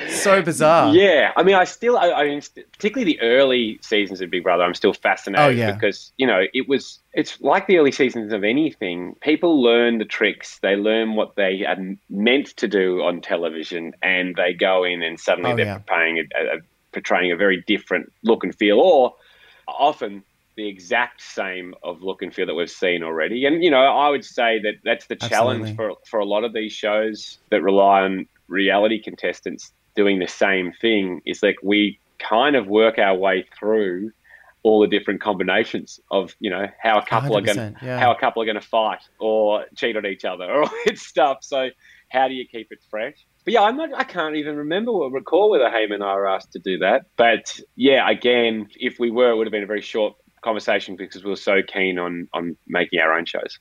so 0.09 0.41
bizarre. 0.43 0.93
Yeah, 0.93 1.31
I 1.35 1.43
mean, 1.43 1.55
I 1.55 1.63
still, 1.65 1.97
I, 1.97 2.11
I 2.11 2.23
mean, 2.25 2.41
particularly 2.71 3.13
the 3.13 3.21
early 3.21 3.79
seasons 3.81 4.21
of 4.21 4.29
Big 4.29 4.43
Brother, 4.43 4.63
I'm 4.63 4.73
still 4.73 4.93
fascinated 4.93 5.45
Oh, 5.45 5.49
yeah. 5.49 5.71
because 5.73 6.11
you 6.17 6.25
know 6.25 6.43
it 6.53 6.67
was, 6.67 6.99
it's 7.13 7.39
like 7.41 7.67
the 7.67 7.77
early 7.77 7.91
seasons 7.91 8.31
of 8.31 8.43
anything. 8.43 9.15
People 9.21 9.61
learn 9.61 9.97
the 9.97 10.05
tricks, 10.05 10.59
they 10.61 10.75
learn 10.75 11.15
what 11.15 11.35
they 11.35 11.65
are 11.65 11.77
meant 12.09 12.47
to 12.57 12.67
do 12.67 13.01
on 13.03 13.21
television, 13.21 13.93
and 14.01 14.35
they 14.35 14.53
go 14.53 14.83
in 14.83 15.01
and 15.03 15.19
suddenly 15.19 15.46
Oh, 15.53 15.55
they're 15.55 15.65
yeah. 15.65 15.77
portraying 15.79 16.19
a, 16.19 16.57
a, 16.57 16.59
portraying 16.91 17.31
a 17.31 17.35
very 17.35 17.63
different 17.67 18.11
look 18.23 18.43
and 18.43 18.55
feel, 18.55 18.79
or 18.79 19.15
often 19.67 20.23
the 20.55 20.67
exact 20.67 21.21
same 21.21 21.75
of 21.83 22.01
look 22.01 22.21
and 22.21 22.33
feel 22.33 22.47
that 22.47 22.55
we've 22.55 22.69
seen 22.69 23.03
already. 23.03 23.45
And 23.45 23.63
you 23.63 23.69
know, 23.69 23.83
I 23.83 24.09
would 24.09 24.25
say 24.25 24.59
that 24.63 24.75
that's 24.83 25.05
the 25.07 25.15
challenge 25.15 25.75
for 25.75 25.93
for 26.05 26.19
a 26.19 26.25
lot 26.25 26.43
of 26.43 26.53
these 26.53 26.73
shows 26.73 27.37
that 27.51 27.61
rely 27.61 28.01
on 28.01 28.27
reality 28.47 29.01
contestants 29.01 29.71
doing 29.95 30.19
the 30.19 30.27
same 30.27 30.73
thing. 30.73 31.21
Is 31.25 31.43
like 31.43 31.57
we 31.63 31.99
kind 32.19 32.55
of 32.55 32.67
work 32.67 32.97
our 32.97 33.15
way 33.15 33.45
through 33.57 34.11
all 34.63 34.81
the 34.81 34.87
different 34.87 35.21
combinations 35.21 35.99
of 36.11 36.35
you 36.39 36.49
know 36.49 36.67
how 36.81 36.97
a 36.97 37.05
couple 37.05 37.37
are 37.37 37.41
going 37.41 37.57
100%, 37.57 37.81
yeah. 37.81 37.99
how 37.99 38.11
a 38.11 38.19
couple 38.19 38.41
are 38.41 38.45
going 38.45 38.59
to 38.59 38.67
fight 38.67 39.01
or 39.19 39.65
cheat 39.75 39.95
on 39.95 40.05
each 40.05 40.25
other 40.25 40.45
or 40.45 40.63
all 40.63 40.71
that 40.85 40.97
stuff. 40.97 41.37
So 41.41 41.69
how 42.09 42.27
do 42.27 42.33
you 42.33 42.45
keep 42.47 42.71
it 42.71 42.79
fresh? 42.89 43.25
But 43.47 43.53
yeah, 43.53 43.61
I'm 43.61 43.77
not, 43.77 43.93
I 43.95 44.03
can't 44.03 44.35
even 44.35 44.57
remember 44.57 44.91
or 44.91 45.09
recall 45.09 45.49
whether 45.49 45.69
Heyman 45.69 45.93
and 45.93 46.03
I 46.03 46.15
were 46.15 46.27
asked 46.27 46.51
to 46.51 46.59
do 46.59 46.77
that. 46.79 47.05
But 47.15 47.61
yeah, 47.77 48.09
again, 48.09 48.67
if 48.75 48.99
we 48.99 49.09
were, 49.09 49.31
it 49.31 49.37
would 49.37 49.47
have 49.47 49.53
been 49.53 49.63
a 49.63 49.67
very 49.67 49.81
short 49.81 50.15
conversation 50.41 50.97
because 50.97 51.23
we 51.23 51.29
were 51.29 51.37
so 51.37 51.61
keen 51.63 51.97
on 51.97 52.27
on 52.33 52.57
making 52.67 52.99
our 52.99 53.17
own 53.17 53.23
shows. 53.23 53.57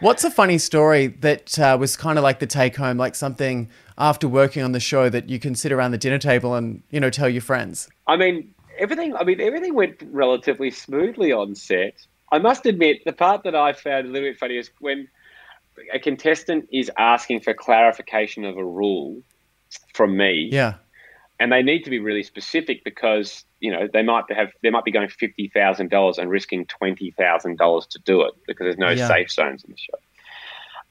What's 0.00 0.24
a 0.24 0.30
funny 0.32 0.58
story 0.58 1.06
that 1.20 1.56
uh, 1.56 1.76
was 1.78 1.96
kind 1.96 2.18
of 2.18 2.24
like 2.24 2.40
the 2.40 2.48
take 2.48 2.74
home, 2.74 2.96
like 2.96 3.14
something 3.14 3.68
after 3.96 4.26
working 4.26 4.64
on 4.64 4.72
the 4.72 4.80
show 4.80 5.08
that 5.08 5.28
you 5.28 5.38
can 5.38 5.54
sit 5.54 5.70
around 5.70 5.92
the 5.92 5.98
dinner 5.98 6.18
table 6.18 6.56
and, 6.56 6.82
you 6.90 6.98
know, 6.98 7.08
tell 7.08 7.28
your 7.28 7.42
friends? 7.42 7.88
I 8.08 8.16
mean, 8.16 8.52
everything. 8.76 9.14
I 9.14 9.22
mean, 9.22 9.40
everything 9.40 9.74
went 9.74 10.02
relatively 10.10 10.72
smoothly 10.72 11.30
on 11.30 11.54
set. 11.54 11.94
I 12.32 12.40
must 12.40 12.66
admit, 12.66 13.04
the 13.04 13.12
part 13.12 13.44
that 13.44 13.54
I 13.54 13.72
found 13.72 14.08
a 14.08 14.10
little 14.10 14.30
bit 14.30 14.36
funny 14.36 14.56
is 14.56 14.68
when 14.80 15.06
a 15.92 15.98
contestant 15.98 16.68
is 16.72 16.90
asking 16.98 17.40
for 17.40 17.54
clarification 17.54 18.44
of 18.44 18.56
a 18.56 18.64
rule 18.64 19.22
from 19.94 20.16
me, 20.16 20.48
Yeah. 20.52 20.74
and 21.40 21.52
they 21.52 21.62
need 21.62 21.84
to 21.84 21.90
be 21.90 21.98
really 21.98 22.22
specific 22.22 22.84
because 22.84 23.44
you 23.60 23.70
know 23.70 23.88
they 23.92 24.02
might 24.02 24.24
have 24.32 24.50
they 24.62 24.70
might 24.70 24.84
be 24.84 24.90
going 24.92 25.08
fifty 25.08 25.48
thousand 25.48 25.90
dollars 25.90 26.18
and 26.18 26.30
risking 26.30 26.64
twenty 26.66 27.10
thousand 27.12 27.58
dollars 27.58 27.86
to 27.88 27.98
do 28.04 28.22
it 28.22 28.34
because 28.46 28.64
there's 28.64 28.78
no 28.78 28.90
Yeah. 28.90 29.08
safe 29.08 29.30
zones 29.30 29.64
in 29.64 29.70
the 29.72 29.76
show. 29.78 29.98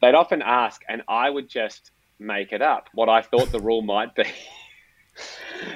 They'd 0.02 0.16
often 0.16 0.42
ask, 0.42 0.82
and 0.88 1.02
I 1.08 1.30
would 1.30 1.50
just 1.50 1.92
make 2.20 2.52
it 2.52 2.62
up 2.62 2.90
what 2.94 3.10
I 3.10 3.22
thought 3.22 3.52
the 3.52 3.60
rule 3.60 3.82
might 3.82 4.14
be. 4.16 4.24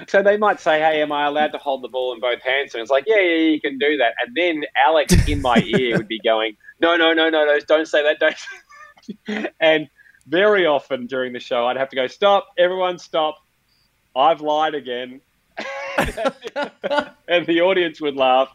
So 0.08 0.22
they 0.22 0.38
might 0.38 0.60
say, 0.60 0.80
"Hey, 0.80 1.02
am 1.02 1.12
I 1.12 1.26
allowed 1.26 1.52
to 1.54 1.58
hold 1.58 1.82
the 1.82 1.88
ball 1.88 2.14
in 2.14 2.20
both 2.20 2.44
hands?" 2.44 2.76
And 2.76 2.82
it's 2.84 2.92
like, 2.92 3.06
"Yeah, 3.08 3.20
yeah, 3.20 3.50
you 3.50 3.60
can 3.60 3.80
do 3.80 3.98
that." 3.98 4.14
And 4.24 4.36
then 4.36 4.64
Alex 4.86 5.16
in 5.28 5.42
my 5.42 5.58
ear 5.66 5.98
would 5.98 6.08
be 6.08 6.20
going, 6.20 6.56
"No, 6.80 6.96
no, 6.96 7.14
no, 7.14 7.30
no, 7.32 7.46
no! 7.46 7.60
Don't 7.68 7.88
say 7.88 8.04
that! 8.04 8.20
Don't." 8.20 8.36
and 9.60 9.90
very 10.28 10.66
often 10.66 11.08
during 11.08 11.34
the 11.34 11.40
show, 11.40 11.66
I'd 11.68 11.78
have 11.78 11.90
to 11.90 11.96
go, 11.96 12.08
"Stop! 12.08 12.48
Everyone, 12.58 13.00
stop! 13.00 13.36
I've 14.16 14.42
lied 14.42 14.76
again." 14.76 15.22
and 17.28 17.46
the 17.46 17.62
audience 17.62 18.02
would 18.02 18.16
laugh. 18.16 18.50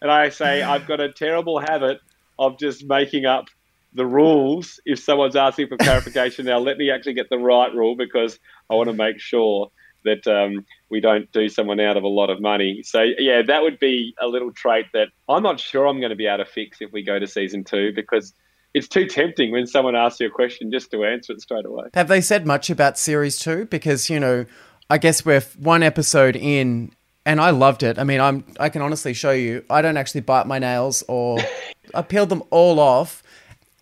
And 0.00 0.10
I 0.10 0.30
say, 0.30 0.62
I've 0.62 0.86
got 0.86 1.00
a 1.00 1.12
terrible 1.12 1.58
habit 1.58 2.00
of 2.38 2.58
just 2.58 2.84
making 2.84 3.26
up 3.26 3.46
the 3.92 4.06
rules. 4.06 4.80
If 4.86 4.98
someone's 5.00 5.36
asking 5.36 5.68
for 5.68 5.76
clarification 5.76 6.46
now, 6.46 6.58
let 6.58 6.78
me 6.78 6.90
actually 6.90 7.14
get 7.14 7.28
the 7.28 7.38
right 7.38 7.72
rule 7.74 7.96
because 7.96 8.38
I 8.70 8.74
want 8.74 8.88
to 8.88 8.94
make 8.94 9.20
sure 9.20 9.70
that 10.04 10.26
um, 10.26 10.64
we 10.90 11.00
don't 11.00 11.30
do 11.32 11.48
someone 11.48 11.78
out 11.80 11.98
of 11.98 12.04
a 12.04 12.08
lot 12.08 12.30
of 12.30 12.40
money. 12.40 12.82
So, 12.82 13.04
yeah, 13.18 13.42
that 13.42 13.62
would 13.62 13.78
be 13.78 14.14
a 14.20 14.26
little 14.26 14.52
trait 14.52 14.86
that 14.94 15.08
I'm 15.28 15.42
not 15.42 15.60
sure 15.60 15.86
I'm 15.86 16.00
going 16.00 16.10
to 16.10 16.16
be 16.16 16.26
able 16.26 16.44
to 16.44 16.50
fix 16.50 16.78
if 16.80 16.90
we 16.92 17.02
go 17.02 17.18
to 17.18 17.26
season 17.26 17.64
two 17.64 17.92
because 17.94 18.32
it's 18.74 18.88
too 18.88 19.06
tempting 19.06 19.52
when 19.52 19.66
someone 19.66 19.96
asks 19.96 20.20
you 20.20 20.28
a 20.28 20.30
question 20.30 20.70
just 20.70 20.90
to 20.92 21.04
answer 21.04 21.32
it 21.32 21.40
straight 21.40 21.64
away. 21.64 21.88
Have 21.94 22.08
they 22.08 22.20
said 22.20 22.46
much 22.46 22.70
about 22.70 22.98
series 22.98 23.38
two? 23.38 23.66
Because, 23.66 24.08
you 24.08 24.20
know, 24.20 24.46
I 24.88 24.98
guess 24.98 25.24
we're 25.24 25.40
one 25.58 25.82
episode 25.82 26.36
in 26.36 26.92
and 27.26 27.40
I 27.40 27.50
loved 27.50 27.82
it. 27.82 27.98
I 27.98 28.04
mean, 28.04 28.20
I'm 28.20 28.44
I 28.58 28.68
can 28.68 28.82
honestly 28.82 29.12
show 29.12 29.32
you. 29.32 29.64
I 29.70 29.82
don't 29.82 29.96
actually 29.96 30.22
bite 30.22 30.46
my 30.46 30.58
nails 30.58 31.02
or 31.08 31.38
I 31.94 32.02
peeled 32.02 32.28
them 32.28 32.42
all 32.50 32.80
off. 32.80 33.22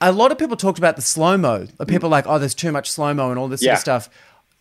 A 0.00 0.12
lot 0.12 0.30
of 0.30 0.38
people 0.38 0.56
talked 0.56 0.78
about 0.78 0.96
the 0.96 1.02
slow 1.02 1.36
mo. 1.36 1.66
People 1.86 2.08
mm. 2.08 2.12
like, 2.12 2.26
oh, 2.26 2.38
there's 2.38 2.54
too 2.54 2.72
much 2.72 2.90
slow 2.90 3.12
mo 3.14 3.30
and 3.30 3.38
all 3.38 3.48
this 3.48 3.60
sort 3.60 3.74
of 3.74 3.80
stuff. 3.80 4.10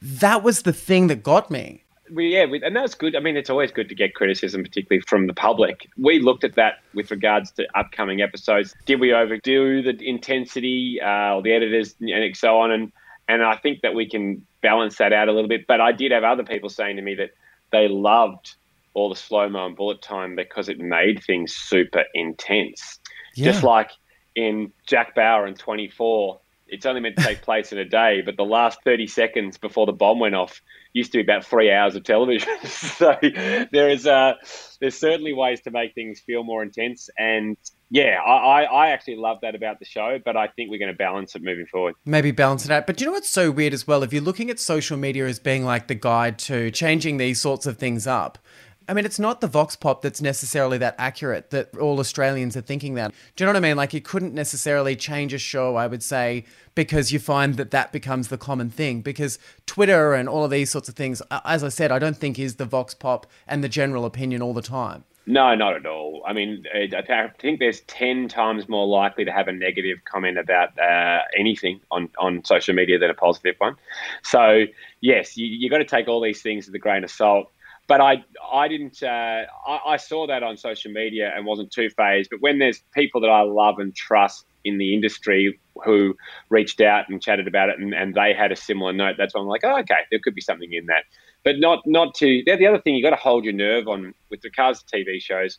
That 0.01 0.43
was 0.43 0.63
the 0.63 0.73
thing 0.73 1.07
that 1.07 1.23
got 1.23 1.49
me. 1.51 1.83
We, 2.11 2.33
yeah, 2.33 2.45
we, 2.45 2.61
and 2.63 2.75
that's 2.75 2.95
good. 2.95 3.15
I 3.15 3.19
mean, 3.19 3.37
it's 3.37 3.49
always 3.49 3.71
good 3.71 3.89
to 3.89 3.95
get 3.95 4.15
criticism, 4.15 4.63
particularly 4.63 5.03
from 5.07 5.27
the 5.27 5.33
public. 5.33 5.89
We 5.97 6.19
looked 6.19 6.43
at 6.43 6.55
that 6.55 6.79
with 6.93 7.11
regards 7.11 7.51
to 7.53 7.67
upcoming 7.77 8.21
episodes. 8.21 8.75
Did 8.85 8.99
we 8.99 9.13
overdo 9.13 9.81
the 9.81 9.97
intensity, 10.07 10.99
uh, 11.01 11.35
or 11.35 11.41
the 11.41 11.53
editors, 11.53 11.95
and 11.99 12.35
so 12.35 12.59
on? 12.59 12.71
And 12.71 12.91
and 13.27 13.43
I 13.43 13.57
think 13.57 13.81
that 13.81 13.93
we 13.93 14.09
can 14.09 14.45
balance 14.61 14.97
that 14.97 15.13
out 15.13 15.27
a 15.27 15.33
little 15.33 15.49
bit. 15.49 15.67
But 15.67 15.81
I 15.81 15.91
did 15.91 16.11
have 16.11 16.23
other 16.23 16.43
people 16.43 16.69
saying 16.69 16.95
to 16.95 17.01
me 17.01 17.15
that 17.15 17.31
they 17.71 17.87
loved 17.87 18.55
all 18.93 19.09
the 19.09 19.15
slow 19.15 19.47
mo 19.49 19.65
and 19.65 19.75
bullet 19.75 20.01
time 20.01 20.35
because 20.35 20.69
it 20.69 20.79
made 20.79 21.23
things 21.23 21.53
super 21.53 22.03
intense. 22.13 22.99
Just 23.35 23.63
like 23.63 23.91
in 24.35 24.71
Jack 24.87 25.13
Bauer 25.13 25.45
and 25.45 25.57
24, 25.57 26.39
it's 26.69 26.85
only 26.85 27.01
meant 27.01 27.17
to 27.17 27.23
take 27.23 27.41
place 27.41 27.71
in 27.71 27.77
a 27.77 27.85
day, 27.85 28.21
but 28.21 28.37
the 28.37 28.45
last 28.45 28.79
30 28.83 29.07
seconds 29.07 29.57
before 29.57 29.85
the 29.85 29.93
bomb 29.93 30.19
went 30.19 30.35
off 30.35 30.61
used 30.93 31.11
to 31.11 31.17
be 31.17 31.21
about 31.21 31.45
three 31.45 31.71
hours 31.71 31.95
of 31.95 32.03
television. 32.03 32.49
so 32.65 33.15
there 33.71 33.89
is 33.89 34.07
uh, 34.07 34.33
there's 34.79 34.97
certainly 34.97 35.33
ways 35.33 35.61
to 35.61 35.71
make 35.71 35.93
things 35.93 36.19
feel 36.19 36.43
more 36.43 36.63
intense. 36.63 37.09
And 37.17 37.57
yeah, 37.89 38.19
I, 38.25 38.31
I, 38.31 38.63
I 38.63 38.89
actually 38.89 39.15
love 39.15 39.37
that 39.41 39.55
about 39.55 39.79
the 39.79 39.85
show, 39.85 40.19
but 40.23 40.35
I 40.35 40.47
think 40.47 40.69
we're 40.69 40.79
going 40.79 40.91
to 40.91 40.97
balance 40.97 41.35
it 41.35 41.43
moving 41.43 41.65
forward. 41.67 41.95
maybe 42.05 42.31
balance 42.31 42.65
it 42.65 42.71
out. 42.71 42.87
But 42.87 42.99
you 42.99 43.05
know 43.05 43.13
what's 43.13 43.29
so 43.29 43.51
weird 43.51 43.73
as 43.73 43.87
well? 43.87 44.03
If 44.03 44.11
you're 44.11 44.21
looking 44.21 44.49
at 44.49 44.59
social 44.59 44.97
media 44.97 45.25
as 45.27 45.39
being 45.39 45.63
like 45.63 45.87
the 45.87 45.95
guide 45.95 46.39
to 46.39 46.71
changing 46.71 47.17
these 47.17 47.39
sorts 47.39 47.65
of 47.65 47.77
things 47.77 48.07
up, 48.07 48.37
I 48.89 48.93
mean, 48.93 49.05
it's 49.05 49.19
not 49.19 49.41
the 49.41 49.47
Vox 49.47 49.75
Pop 49.75 50.01
that's 50.01 50.21
necessarily 50.21 50.77
that 50.77 50.95
accurate 50.97 51.49
that 51.49 51.75
all 51.77 51.99
Australians 51.99 52.55
are 52.55 52.61
thinking 52.61 52.93
that. 52.93 53.11
Do 53.35 53.43
you 53.43 53.45
know 53.45 53.51
what 53.51 53.57
I 53.57 53.67
mean? 53.67 53.75
Like, 53.75 53.93
you 53.93 53.99
couldn't 53.99 54.33
necessarily 54.33 54.95
change 54.95 55.33
a 55.33 55.37
show, 55.37 55.75
I 55.75 55.87
would 55.87 56.01
say, 56.01 56.45
because 56.73 57.11
you 57.11 57.19
find 57.19 57.55
that 57.55 57.71
that 57.71 57.91
becomes 57.91 58.29
the 58.29 58.37
common 58.37 58.69
thing. 58.69 59.01
Because 59.01 59.39
Twitter 59.65 60.13
and 60.13 60.29
all 60.29 60.45
of 60.45 60.51
these 60.51 60.69
sorts 60.69 60.87
of 60.87 60.95
things, 60.95 61.21
as 61.43 61.63
I 61.63 61.69
said, 61.69 61.91
I 61.91 61.99
don't 61.99 62.15
think 62.15 62.39
is 62.39 62.55
the 62.55 62.65
Vox 62.65 62.93
Pop 62.93 63.27
and 63.45 63.61
the 63.63 63.69
general 63.69 64.05
opinion 64.05 64.41
all 64.41 64.53
the 64.53 64.61
time. 64.61 65.03
No, 65.29 65.53
not 65.55 65.75
at 65.75 65.85
all. 65.85 66.23
I 66.25 66.31
mean, 66.31 66.63
I 66.73 67.29
think 67.37 67.59
there's 67.59 67.81
10 67.81 68.29
times 68.29 68.69
more 68.69 68.87
likely 68.87 69.25
to 69.25 69.31
have 69.33 69.49
a 69.49 69.51
negative 69.51 69.97
comment 70.05 70.37
about 70.37 70.79
uh, 70.79 71.19
anything 71.37 71.81
on, 71.91 72.09
on 72.17 72.45
social 72.45 72.73
media 72.73 72.97
than 72.97 73.09
a 73.09 73.13
positive 73.13 73.55
one. 73.57 73.75
So, 74.23 74.63
yes, 75.01 75.35
you, 75.35 75.45
you 75.45 75.69
got 75.69 75.79
to 75.79 75.85
take 75.85 76.07
all 76.07 76.21
these 76.21 76.41
things 76.41 76.67
with 76.67 76.75
a 76.75 76.79
grain 76.79 77.03
of 77.03 77.11
salt. 77.11 77.51
But 77.87 78.01
I, 78.01 78.23
I 78.51 78.67
didn't. 78.67 79.01
Uh, 79.01 79.43
I, 79.67 79.79
I 79.87 79.97
saw 79.97 80.27
that 80.27 80.43
on 80.43 80.57
social 80.57 80.91
media 80.91 81.31
and 81.35 81.45
wasn't 81.45 81.71
too 81.71 81.89
phased. 81.89 82.29
But 82.29 82.41
when 82.41 82.59
there's 82.59 82.83
people 82.93 83.21
that 83.21 83.29
I 83.29 83.41
love 83.41 83.79
and 83.79 83.95
trust 83.95 84.45
in 84.65 84.77
the 84.77 84.93
industry 84.93 85.57
who 85.85 86.15
reached 86.49 86.81
out 86.81 87.05
and 87.07 87.21
chatted 87.21 87.47
about 87.47 87.69
it, 87.69 87.79
and, 87.79 87.93
and 87.93 88.13
they 88.13 88.33
had 88.33 88.51
a 88.51 88.55
similar 88.57 88.91
note, 88.91 89.15
that's 89.17 89.33
when 89.33 89.43
I'm 89.43 89.47
like, 89.47 89.61
oh, 89.63 89.79
okay, 89.79 89.99
there 90.11 90.19
could 90.21 90.35
be 90.35 90.41
something 90.41 90.71
in 90.73 90.87
that. 90.87 91.03
But 91.45 91.59
not, 91.59 91.79
not 91.85 92.13
to. 92.15 92.43
The 92.45 92.57
the 92.57 92.67
other 92.67 92.79
thing 92.81 92.95
you 92.95 93.03
got 93.03 93.11
to 93.11 93.15
hold 93.15 93.45
your 93.45 93.53
nerve 93.53 93.87
on 93.87 94.13
with 94.29 94.43
regards 94.43 94.83
to 94.83 94.97
TV 94.97 95.21
shows. 95.21 95.57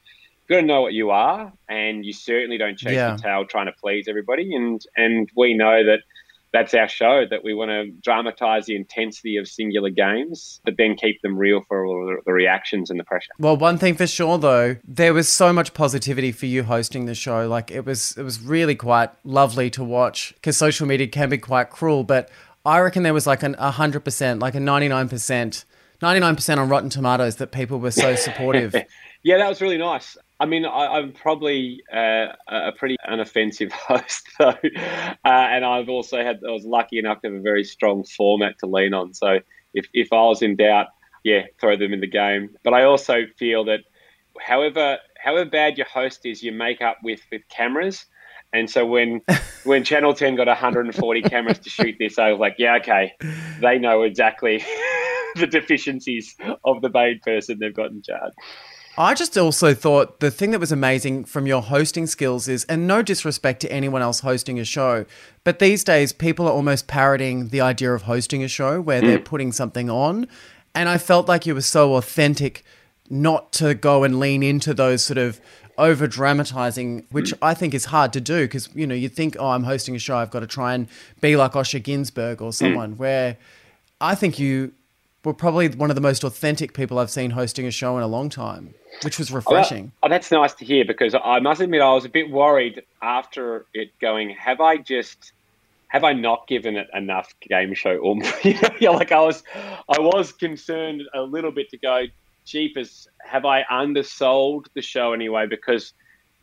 You 0.48 0.56
got 0.56 0.60
to 0.60 0.66
know 0.66 0.80
what 0.82 0.92
you 0.94 1.10
are, 1.10 1.52
and 1.68 2.04
you 2.04 2.12
certainly 2.12 2.58
don't 2.58 2.78
chase 2.78 2.92
Yeah. 2.94 3.08
your 3.10 3.18
tail 3.18 3.46
trying 3.46 3.66
to 3.66 3.72
please 3.80 4.06
everybody. 4.08 4.54
And 4.54 4.82
and 4.96 5.30
we 5.34 5.54
know 5.54 5.84
that 5.84 6.00
that's 6.52 6.74
our 6.74 6.88
show 6.88 7.24
that 7.30 7.44
we 7.44 7.54
want 7.54 7.70
to 7.70 7.90
dramatize 8.02 8.66
the 8.66 8.76
intensity 8.76 9.36
of 9.36 9.46
singular 9.46 9.90
games, 9.90 10.60
but 10.64 10.74
then 10.78 10.96
keep 10.96 11.20
them 11.22 11.36
real 11.36 11.62
for 11.68 11.84
all 11.84 12.16
the- 12.24 12.32
reactions 12.32 12.90
and 12.90 12.98
the 12.98 13.04
pressure. 13.04 13.32
Well, 13.38 13.56
one 13.56 13.78
thing 13.78 13.94
for 13.94 14.06
sure 14.06 14.38
though, 14.38 14.76
there 14.84 15.12
was 15.12 15.28
so 15.28 15.52
much 15.52 15.74
positivity 15.74 16.32
for 16.32 16.46
you 16.46 16.62
hosting 16.62 17.06
the 17.06 17.14
show. 17.14 17.48
Like 17.48 17.70
it 17.70 17.84
was 17.84 18.16
it 18.16 18.22
was 18.22 18.40
really 18.40 18.74
quite 18.74 19.10
lovely 19.24 19.70
to 19.70 19.84
watch 19.84 20.32
because 20.34 20.56
social 20.56 20.86
media 20.86 21.06
can 21.06 21.28
be 21.28 21.38
quite 21.38 21.70
cruel, 21.70 22.04
but 22.04 22.30
I 22.64 22.80
reckon 22.80 23.02
there 23.02 23.14
was 23.14 23.26
like 23.26 23.42
an 23.42 23.54
100%, 23.54 24.40
like 24.40 24.54
a 24.54 24.58
99%, 24.58 25.64
99% 26.02 26.58
on 26.58 26.68
Rotten 26.68 26.90
Tomatoes 26.90 27.36
that 27.36 27.50
people 27.52 27.78
were 27.78 27.90
so 27.90 28.14
supportive. 28.14 28.74
Yeah, 29.24 29.38
that 29.38 29.48
was 29.48 29.60
really 29.60 29.78
nice. 29.78 30.16
I 30.40 30.46
mean, 30.46 30.64
I, 30.64 30.86
I'm 30.86 31.12
probably 31.12 31.82
uh, 31.92 32.26
a 32.46 32.72
pretty 32.72 32.96
unoffensive 33.08 33.72
host, 33.72 34.28
though, 34.38 34.48
uh, 34.48 35.14
and 35.24 35.64
I've 35.64 35.88
also 35.88 36.18
had 36.22 36.40
I 36.46 36.52
was 36.52 36.64
lucky 36.64 36.98
enough 36.98 37.20
to 37.22 37.28
have 37.28 37.36
a 37.36 37.42
very 37.42 37.64
strong 37.64 38.04
format 38.04 38.58
to 38.60 38.66
lean 38.66 38.94
on. 38.94 39.14
So 39.14 39.40
if 39.74 39.86
if 39.92 40.12
I 40.12 40.22
was 40.22 40.42
in 40.42 40.56
doubt, 40.56 40.86
yeah, 41.24 41.42
throw 41.60 41.76
them 41.76 41.92
in 41.92 42.00
the 42.00 42.06
game. 42.06 42.50
But 42.62 42.74
I 42.74 42.84
also 42.84 43.24
feel 43.36 43.64
that 43.64 43.80
however 44.40 44.98
however 45.18 45.50
bad 45.50 45.76
your 45.76 45.86
host 45.86 46.24
is, 46.24 46.42
you 46.42 46.52
make 46.52 46.80
up 46.80 46.98
with 47.02 47.20
with 47.32 47.42
cameras. 47.48 48.06
And 48.52 48.70
so 48.70 48.86
when 48.86 49.20
when 49.64 49.84
Channel 49.84 50.14
10 50.14 50.36
got 50.36 50.46
140 50.46 51.22
cameras 51.22 51.58
to 51.60 51.70
shoot 51.70 51.96
this, 51.98 52.18
I 52.18 52.30
was 52.30 52.38
like, 52.38 52.54
yeah, 52.58 52.76
okay, 52.76 53.12
they 53.60 53.78
know 53.78 54.02
exactly 54.02 54.58
the 55.34 55.46
deficiencies 55.46 56.36
of 56.64 56.80
the 56.80 56.90
main 56.90 57.20
person 57.24 57.58
they've 57.60 57.74
got 57.74 57.90
in 57.90 58.02
charge. 58.02 58.32
I 58.98 59.14
just 59.14 59.38
also 59.38 59.74
thought 59.74 60.18
the 60.18 60.28
thing 60.28 60.50
that 60.50 60.58
was 60.58 60.72
amazing 60.72 61.26
from 61.26 61.46
your 61.46 61.62
hosting 61.62 62.08
skills 62.08 62.48
is, 62.48 62.64
and 62.64 62.88
no 62.88 63.00
disrespect 63.00 63.60
to 63.60 63.70
anyone 63.70 64.02
else 64.02 64.20
hosting 64.20 64.58
a 64.58 64.64
show, 64.64 65.06
but 65.44 65.60
these 65.60 65.84
days 65.84 66.12
people 66.12 66.48
are 66.48 66.52
almost 66.52 66.88
parroting 66.88 67.50
the 67.50 67.60
idea 67.60 67.92
of 67.92 68.02
hosting 68.02 68.42
a 68.42 68.48
show 68.48 68.80
where 68.80 69.00
they're 69.00 69.18
hmm. 69.18 69.22
putting 69.22 69.52
something 69.52 69.88
on. 69.88 70.26
And 70.74 70.88
I 70.88 70.98
felt 70.98 71.28
like 71.28 71.46
you 71.46 71.54
were 71.54 71.60
so 71.60 71.94
authentic 71.94 72.64
not 73.08 73.52
to 73.52 73.72
go 73.72 74.02
and 74.02 74.18
lean 74.18 74.42
into 74.42 74.74
those 74.74 75.04
sort 75.04 75.18
of 75.18 75.40
over 75.78 76.08
dramatizing, 76.08 77.06
which 77.12 77.30
hmm. 77.30 77.36
I 77.40 77.54
think 77.54 77.74
is 77.74 77.84
hard 77.84 78.12
to 78.14 78.20
do 78.20 78.46
because, 78.46 78.68
you 78.74 78.84
know, 78.84 78.96
you 78.96 79.08
think, 79.08 79.36
oh, 79.38 79.50
I'm 79.50 79.62
hosting 79.62 79.94
a 79.94 80.00
show, 80.00 80.16
I've 80.16 80.32
got 80.32 80.40
to 80.40 80.48
try 80.48 80.74
and 80.74 80.88
be 81.20 81.36
like 81.36 81.52
Osher 81.52 81.80
Günsberg 81.80 82.40
or 82.40 82.46
hmm. 82.46 82.50
someone, 82.50 82.96
where 82.96 83.36
I 84.00 84.16
think 84.16 84.40
you 84.40 84.72
were 85.24 85.34
probably 85.34 85.68
one 85.68 85.90
of 85.90 85.94
the 85.94 86.02
most 86.02 86.24
authentic 86.24 86.74
people 86.74 86.98
I've 86.98 87.10
seen 87.10 87.30
hosting 87.30 87.64
a 87.64 87.70
show 87.70 87.96
in 87.96 88.02
a 88.02 88.08
long 88.08 88.28
time, 88.28 88.74
which 89.02 89.18
was 89.18 89.30
refreshing. 89.30 89.92
Oh, 90.02 90.08
that's 90.08 90.30
nice 90.30 90.54
to 90.54 90.64
hear 90.64 90.84
because 90.84 91.14
I 91.14 91.40
must 91.40 91.60
admit 91.60 91.80
I 91.80 91.92
was 91.92 92.04
a 92.04 92.08
bit 92.08 92.30
worried 92.30 92.82
after 93.02 93.66
it 93.74 93.90
going, 94.00 94.30
have 94.30 94.60
I 94.60 94.76
just 94.78 95.32
have 95.88 96.04
I 96.04 96.12
not 96.12 96.46
given 96.46 96.76
it 96.76 96.88
enough 96.94 97.32
game 97.40 97.74
show 97.74 98.04
oomph? 98.04 98.44
yeah, 98.80 98.90
like 98.90 99.12
I 99.12 99.20
was 99.20 99.42
I 99.56 99.98
was 99.98 100.32
concerned 100.32 101.02
a 101.14 101.22
little 101.22 101.52
bit 101.52 101.70
to 101.70 101.78
go, 101.78 102.04
jeepers, 102.44 103.08
have 103.24 103.44
I 103.44 103.64
undersold 103.70 104.66
the 104.74 104.82
show 104.82 105.12
anyway? 105.12 105.46
Because 105.46 105.92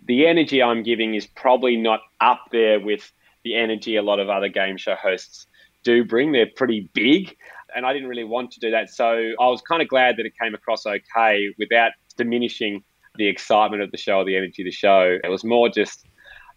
the 0.07 0.27
energy 0.27 0.61
I'm 0.61 0.83
giving 0.83 1.15
is 1.15 1.25
probably 1.25 1.77
not 1.77 2.01
up 2.21 2.49
there 2.51 2.79
with 2.79 3.11
the 3.43 3.55
energy 3.55 3.95
a 3.95 4.01
lot 4.01 4.19
of 4.19 4.29
other 4.29 4.49
game 4.49 4.77
show 4.77 4.95
hosts 4.95 5.47
do 5.83 6.03
bring. 6.03 6.31
They're 6.31 6.47
pretty 6.47 6.89
big, 6.93 7.35
and 7.75 7.85
I 7.85 7.93
didn't 7.93 8.09
really 8.09 8.23
want 8.23 8.51
to 8.51 8.59
do 8.59 8.71
that. 8.71 8.89
So 8.89 9.05
I 9.39 9.47
was 9.47 9.61
kind 9.61 9.81
of 9.81 9.87
glad 9.87 10.17
that 10.17 10.25
it 10.25 10.33
came 10.41 10.53
across 10.53 10.85
okay 10.85 11.53
without 11.57 11.91
diminishing 12.17 12.83
the 13.17 13.27
excitement 13.27 13.81
of 13.81 13.91
the 13.91 13.97
show 13.97 14.23
the 14.25 14.35
energy 14.35 14.61
of 14.63 14.65
the 14.65 14.71
show. 14.71 15.17
It 15.23 15.29
was 15.29 15.43
more 15.43 15.69
just, 15.69 16.05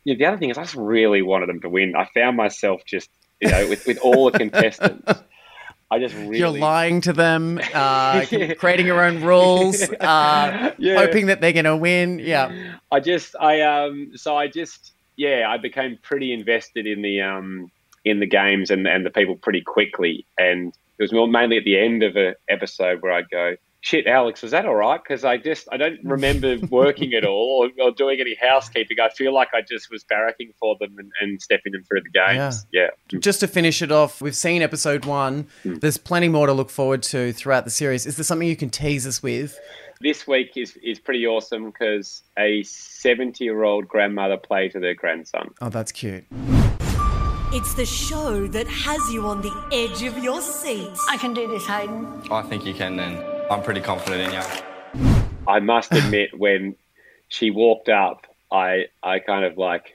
you 0.05 0.15
know, 0.15 0.19
the 0.19 0.27
other 0.27 0.37
thing 0.39 0.51
is 0.51 0.59
I 0.59 0.63
just 0.63 0.75
really 0.75 1.23
wanted 1.23 1.49
them 1.49 1.61
to 1.61 1.69
win. 1.69 1.95
I 1.97 2.09
found 2.15 2.37
myself 2.37 2.83
just, 2.87 3.11
you 3.41 3.51
know, 3.51 3.69
with, 3.69 3.87
with 3.87 3.99
all 3.99 4.31
the 4.31 4.39
contestants. 4.39 5.13
I 5.91 5.99
just 5.99 6.15
really. 6.17 6.39
You're 6.39 6.51
lying 6.51 7.01
to 7.03 7.13
them, 7.13 7.61
uh, 7.73 8.25
Yeah. 8.31 8.55
creating 8.55 8.87
your 8.87 9.03
own 9.03 9.23
rules, 9.23 9.83
uh, 9.83 10.75
Yeah. 10.79 10.97
hoping 10.97 11.27
that 11.27 11.41
they're 11.41 11.53
going 11.53 11.65
to 11.65 11.77
win. 11.77 12.19
Yeah. 12.19 12.77
I 12.93 13.01
just, 13.01 13.35
I, 13.41 13.61
um, 13.63 14.13
so 14.15 14.37
I 14.37 14.49
just, 14.49 14.93
yeah, 15.17 15.47
I 15.49 15.57
became 15.57 15.99
pretty 16.03 16.33
invested 16.33 16.87
in 16.87 17.03
the, 17.03 17.23
um, 17.23 17.71
in 18.05 18.21
the 18.21 18.27
games 18.27 18.71
and, 18.71 18.87
and 18.87 19.07
the 19.07 19.11
people 19.11 19.37
pretty 19.37 19.61
quickly. 19.63 20.27
And 20.37 20.75
it 20.99 21.03
was 21.03 21.13
more 21.13 21.27
mainly 21.29 21.57
at 21.57 21.65
the 21.65 21.79
end 21.79 22.03
of 22.03 22.17
an 22.17 22.35
episode 22.49 23.01
where 23.03 23.13
I'd 23.13 23.31
go, 23.31 23.57
shit, 23.81 24.07
Alex, 24.07 24.43
was 24.43 24.51
that 24.51 24.67
all 24.67 24.75
right? 24.75 25.01
Because 25.03 25.25
I 25.25 25.37
just, 25.37 25.69
I 25.71 25.77
don't 25.77 25.99
remember 26.03 26.57
working 26.71 27.15
at 27.15 27.25
all 27.25 27.71
or, 27.79 27.85
or 27.85 27.91
doing 27.93 28.21
any 28.21 28.35
housekeeping. 28.35 28.99
I 29.01 29.09
feel 29.11 29.33
like 29.33 29.49
I 29.55 29.61
just 29.63 29.91
was 29.91 30.05
barracking 30.05 30.55
for 30.59 30.77
them 30.81 30.97
and, 30.99 31.11
and 31.21 31.41
stepping 31.41 31.73
them 31.73 31.85
through 31.85 32.03
the 32.03 32.11
games. 32.11 32.67
Yeah. 32.73 32.89
Just 33.19 33.41
to 33.41 33.49
finish 33.49 33.83
it 33.83 33.93
off, 33.93 34.21
we've 34.21 34.37
seen 34.37 34.63
episode 34.63 35.05
one. 35.05 35.47
Hmm. 35.63 35.77
There's 35.77 35.99
plenty 35.99 36.29
more 36.29 36.47
to 36.47 36.53
look 36.53 36.71
forward 36.71 37.03
to 37.05 37.33
throughout 37.33 37.65
the 37.65 37.71
series. 37.71 38.07
Is 38.07 38.17
there 38.17 38.25
something 38.25 38.49
you 38.49 38.57
can 38.57 38.71
tease 38.71 39.07
us 39.07 39.23
with? 39.23 39.59
This 40.01 40.29
week 40.29 40.57
is, 40.57 40.77
is 40.77 41.01
pretty 41.01 41.27
awesome 41.27 41.71
because 41.71 42.23
a 42.39 42.63
70 42.63 43.43
year 43.43 43.65
old 43.65 43.89
grandmother 43.89 44.37
plays 44.37 44.75
with 44.75 44.85
her 44.85 44.95
grandson. 44.95 45.53
Oh, 45.61 45.71
that's 45.71 45.91
cute. 45.91 46.25
It's 47.51 47.75
the 47.75 47.87
show 47.87 48.47
that 48.49 48.69
has 48.69 49.01
you 49.11 49.27
on 49.27 49.41
the 49.41 49.51
edge 49.73 50.03
of 50.03 50.23
your 50.23 50.43
seat. 50.43 50.93
I 51.09 51.17
can 51.17 51.33
do 51.33 51.49
this, 51.49 51.67
Hayden. 51.67 52.23
I 52.31 52.43
think 52.43 52.67
you 52.67 52.75
can 52.75 52.97
then. 52.97 53.25
I'm 53.51 53.63
pretty 53.63 53.81
confident 53.81 54.29
in 54.29 54.41
you. 54.41 55.23
I 55.47 55.61
must 55.61 55.93
admit, 55.93 56.31
when 56.39 56.77
she 57.29 57.51
walked 57.51 57.89
up, 57.89 58.27
I 58.53 58.87
I 59.03 59.19
kind 59.21 59.45
of 59.45 59.57
like 59.57 59.95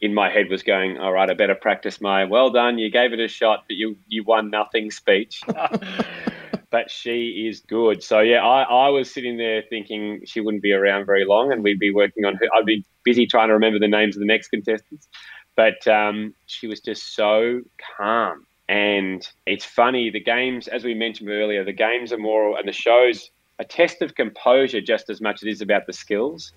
in 0.00 0.14
my 0.14 0.30
head 0.30 0.48
was 0.48 0.62
going, 0.62 0.98
all 0.98 1.12
right, 1.12 1.28
I 1.28 1.34
better 1.34 1.54
practice 1.54 2.00
my 2.00 2.24
well 2.24 2.50
done, 2.50 2.78
you 2.78 2.90
gave 2.90 3.12
it 3.12 3.20
a 3.20 3.28
shot, 3.28 3.64
but 3.68 3.76
you 3.76 3.96
you 4.06 4.24
won 4.24 4.50
nothing 4.50 4.90
speech. 4.90 5.42
but 6.70 6.90
she 6.90 7.46
is 7.48 7.60
good. 7.60 8.02
So 8.02 8.20
yeah, 8.20 8.46
I, 8.46 8.62
I 8.62 8.88
was 8.88 9.12
sitting 9.12 9.36
there 9.36 9.62
thinking 9.68 10.22
she 10.24 10.40
wouldn't 10.40 10.62
be 10.62 10.72
around 10.72 11.04
very 11.06 11.24
long, 11.24 11.52
and 11.52 11.62
we'd 11.62 11.78
be 11.78 11.92
working 11.92 12.24
on 12.24 12.36
her. 12.36 12.46
I'd 12.54 12.66
be 12.66 12.84
busy 13.04 13.26
trying 13.26 13.48
to 13.48 13.54
remember 13.54 13.78
the 13.78 13.88
names 13.88 14.16
of 14.16 14.20
the 14.20 14.26
next 14.26 14.48
contestants. 14.48 15.08
But 15.56 15.86
um, 15.88 16.34
she 16.46 16.68
was 16.68 16.80
just 16.80 17.14
so 17.14 17.62
calm. 17.96 18.46
And 18.68 19.26
it's 19.46 19.64
funny, 19.64 20.10
the 20.10 20.20
games, 20.20 20.68
as 20.68 20.84
we 20.84 20.94
mentioned 20.94 21.30
earlier, 21.30 21.64
the 21.64 21.72
games 21.72 22.12
are 22.12 22.18
more, 22.18 22.58
and 22.58 22.68
the 22.68 22.72
show's 22.72 23.30
a 23.58 23.64
test 23.64 24.02
of 24.02 24.14
composure 24.14 24.80
just 24.80 25.08
as 25.10 25.20
much 25.20 25.42
as 25.42 25.46
it 25.46 25.50
is 25.50 25.60
about 25.62 25.86
the 25.86 25.92
skills. 25.92 26.52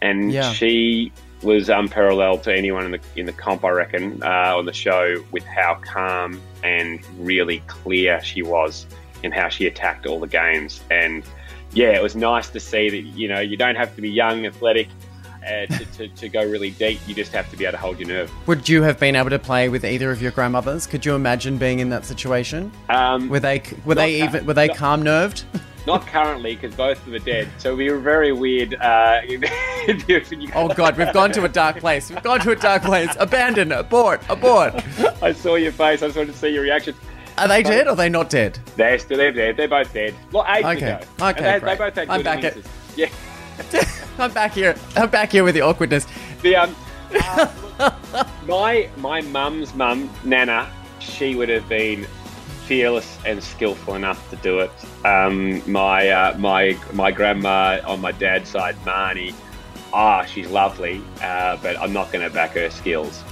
And 0.00 0.32
Yeah. 0.32 0.52
she 0.52 1.12
was 1.42 1.68
unparalleled 1.68 2.42
to 2.44 2.54
anyone 2.54 2.84
in 2.86 2.90
the 2.92 3.00
in 3.16 3.26
the 3.26 3.32
comp, 3.32 3.64
I 3.64 3.70
reckon, 3.70 4.22
uh, 4.22 4.56
on 4.56 4.64
the 4.66 4.72
show 4.72 5.22
with 5.30 5.44
how 5.44 5.78
calm 5.82 6.40
and 6.62 7.00
really 7.18 7.60
clear 7.66 8.20
she 8.22 8.42
was 8.42 8.86
in 9.22 9.30
how 9.32 9.48
she 9.48 9.66
attacked 9.66 10.06
all 10.06 10.18
the 10.20 10.26
games. 10.26 10.82
And 10.90 11.24
yeah, 11.72 11.90
it 11.90 12.02
was 12.02 12.16
nice 12.16 12.48
to 12.50 12.60
see 12.60 12.88
that 12.88 13.02
you 13.18 13.28
know 13.28 13.40
you 13.40 13.56
don't 13.56 13.76
have 13.76 13.94
to 13.96 14.02
be 14.02 14.10
young, 14.10 14.46
athletic, 14.46 14.88
uh, 15.44 15.66
to, 15.66 15.84
to, 15.96 16.08
to 16.08 16.28
go 16.28 16.42
really 16.44 16.70
deep. 16.70 17.00
You 17.06 17.14
just 17.14 17.32
have 17.32 17.50
to 17.50 17.56
be 17.56 17.64
able 17.64 17.72
to 17.72 17.78
hold 17.78 17.98
your 17.98 18.08
nerve. 18.08 18.30
Would 18.46 18.68
you 18.68 18.82
have 18.82 18.98
been 18.98 19.16
able 19.16 19.30
to 19.30 19.38
play 19.38 19.68
with 19.68 19.84
either 19.84 20.10
of 20.10 20.20
your 20.22 20.30
grandmothers? 20.32 20.86
Could 20.86 21.04
you 21.04 21.14
imagine 21.14 21.58
being 21.58 21.78
in 21.80 21.88
that 21.90 22.04
situation? 22.04 22.72
Um, 22.88 23.28
Were 23.28 23.40
they 23.40 23.62
were 23.84 23.94
they 23.94 24.22
even 24.22 24.46
were 24.46 24.54
they 24.54 24.68
not- 24.68 24.76
calm 24.76 25.02
nerved? 25.02 25.44
Not 25.86 26.06
currently, 26.06 26.54
because 26.56 26.74
both 26.74 26.96
of 26.96 27.04
them 27.04 27.14
are 27.16 27.18
dead. 27.18 27.46
So 27.58 27.76
we 27.76 27.90
were 27.90 27.98
very 27.98 28.32
weird. 28.32 28.72
Uh, 28.76 29.20
if 29.24 30.08
you- 30.08 30.16
if 30.16 30.32
you- 30.32 30.48
Oh 30.54 30.68
God, 30.68 30.96
we've 30.96 31.12
gone 31.12 31.30
to 31.32 31.44
a 31.44 31.48
dark 31.50 31.76
place. 31.78 32.08
We've 32.08 32.22
gone 32.22 32.40
to 32.40 32.52
a 32.52 32.56
dark 32.56 32.84
place. 32.84 33.10
Abandon, 33.20 33.70
abort, 33.70 34.22
abort. 34.30 34.72
I 35.22 35.34
saw 35.34 35.56
your 35.56 35.72
face. 35.72 36.02
I 36.02 36.06
just 36.06 36.16
wanted 36.16 36.32
to 36.32 36.38
see 36.38 36.48
your 36.48 36.62
reaction. 36.62 36.94
Are 37.36 37.48
they 37.48 37.62
dead 37.62 37.86
or 37.86 37.90
are 37.90 37.96
they 37.96 38.08
not 38.08 38.30
dead? 38.30 38.58
They're 38.76 38.98
still 38.98 39.18
they're 39.18 39.30
dead. 39.30 39.58
They're 39.58 39.68
both 39.68 39.92
dead. 39.92 40.14
Well, 40.32 40.46
ages 40.48 40.64
Okay. 40.82 40.92
ago. 40.92 41.04
Okay, 41.20 41.42
they, 41.42 41.58
they 41.66 41.76
both 41.76 41.94
had 41.96 42.08
I'm 42.08 42.20
good 42.20 42.24
back 42.24 42.44
at- 42.44 42.56
Yeah. 42.96 43.08
I'm 44.18 44.32
back 44.32 44.52
here. 44.52 44.76
I'm 44.96 45.10
back 45.10 45.32
here 45.32 45.44
with 45.44 45.54
the 45.54 45.62
awkwardness. 45.62 46.06
The 46.42 46.56
um, 46.56 46.76
uh, 47.14 47.50
look, 48.12 48.26
my 48.46 48.88
my 48.96 49.20
mum's 49.22 49.74
mum, 49.74 50.10
Nana, 50.24 50.70
she 51.00 51.34
would 51.34 51.48
have 51.48 51.68
been 51.68 52.06
fearless 52.66 53.18
and 53.26 53.42
skillful 53.42 53.94
enough 53.94 54.30
to 54.30 54.36
do 54.36 54.60
it. 54.60 54.70
Um, 55.04 55.62
my 55.70 56.08
uh, 56.08 56.38
my 56.38 56.78
my 56.92 57.10
grandma 57.10 57.80
on 57.86 58.00
my 58.00 58.12
dad's 58.12 58.50
side, 58.50 58.76
Marnie, 58.84 59.34
ah, 59.92 60.24
she's 60.24 60.48
lovely, 60.48 61.02
uh, 61.22 61.56
but 61.62 61.78
I'm 61.78 61.92
not 61.92 62.12
going 62.12 62.26
to 62.26 62.32
back 62.32 62.52
her 62.52 62.70
skills. 62.70 63.22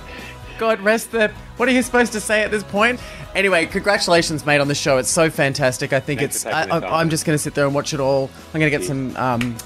God 0.59 0.81
rest 0.81 1.13
the. 1.13 1.29
What 1.57 1.69
are 1.69 1.73
you 1.73 1.83
supposed 1.83 2.13
to 2.13 2.21
say 2.21 2.43
at 2.43 2.51
this 2.51 2.63
point? 2.63 3.01
Anyway, 3.35 3.67
congratulations, 3.67 4.45
mate, 4.45 4.61
on 4.61 4.69
the 4.69 4.75
show. 4.75 4.99
It's 4.99 5.11
so 5.11 5.31
fantastic. 5.31 5.93
I 5.93 6.01
think 6.01 6.21
Thanks 6.21 6.45
it's. 6.45 6.47
I, 6.47 6.69
I'm 6.69 7.09
just 7.09 7.25
going 7.25 7.35
to 7.35 7.43
sit 7.43 7.55
there 7.55 7.67
and 7.67 7.75
watch 7.75 7.95
it 7.95 8.01
all. 8.01 8.31
I'm 8.53 8.61
going 8.61 8.71
to 8.71 8.79
get 8.79 8.87
some 8.87 9.17
um, 9.17 9.57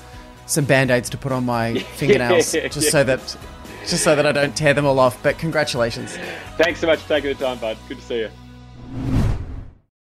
some 0.47 0.65
band 0.65 0.91
aids 0.91 1.11
to 1.11 1.19
put 1.19 1.33
on 1.33 1.45
my 1.45 1.75
fingernails, 1.75 2.53
just 2.71 2.91
so 2.91 3.05
that 3.05 3.37
just 3.87 4.03
so 4.03 4.17
that 4.17 4.27
I 4.27 4.33
don't 4.33 4.57
tear 4.57 4.75
them 4.75 4.87
all 4.87 4.99
off. 4.99 5.23
But 5.23 5.39
congratulations. 5.39 6.17
Thanks 6.57 6.81
so 6.81 6.87
much 6.87 7.01
for 7.01 7.09
taking 7.09 7.37
the 7.37 7.45
time, 7.45 7.59
bud. 7.59 7.77
Good 7.89 7.99
to 7.99 8.05
see 8.05 8.19
you. 8.21 8.31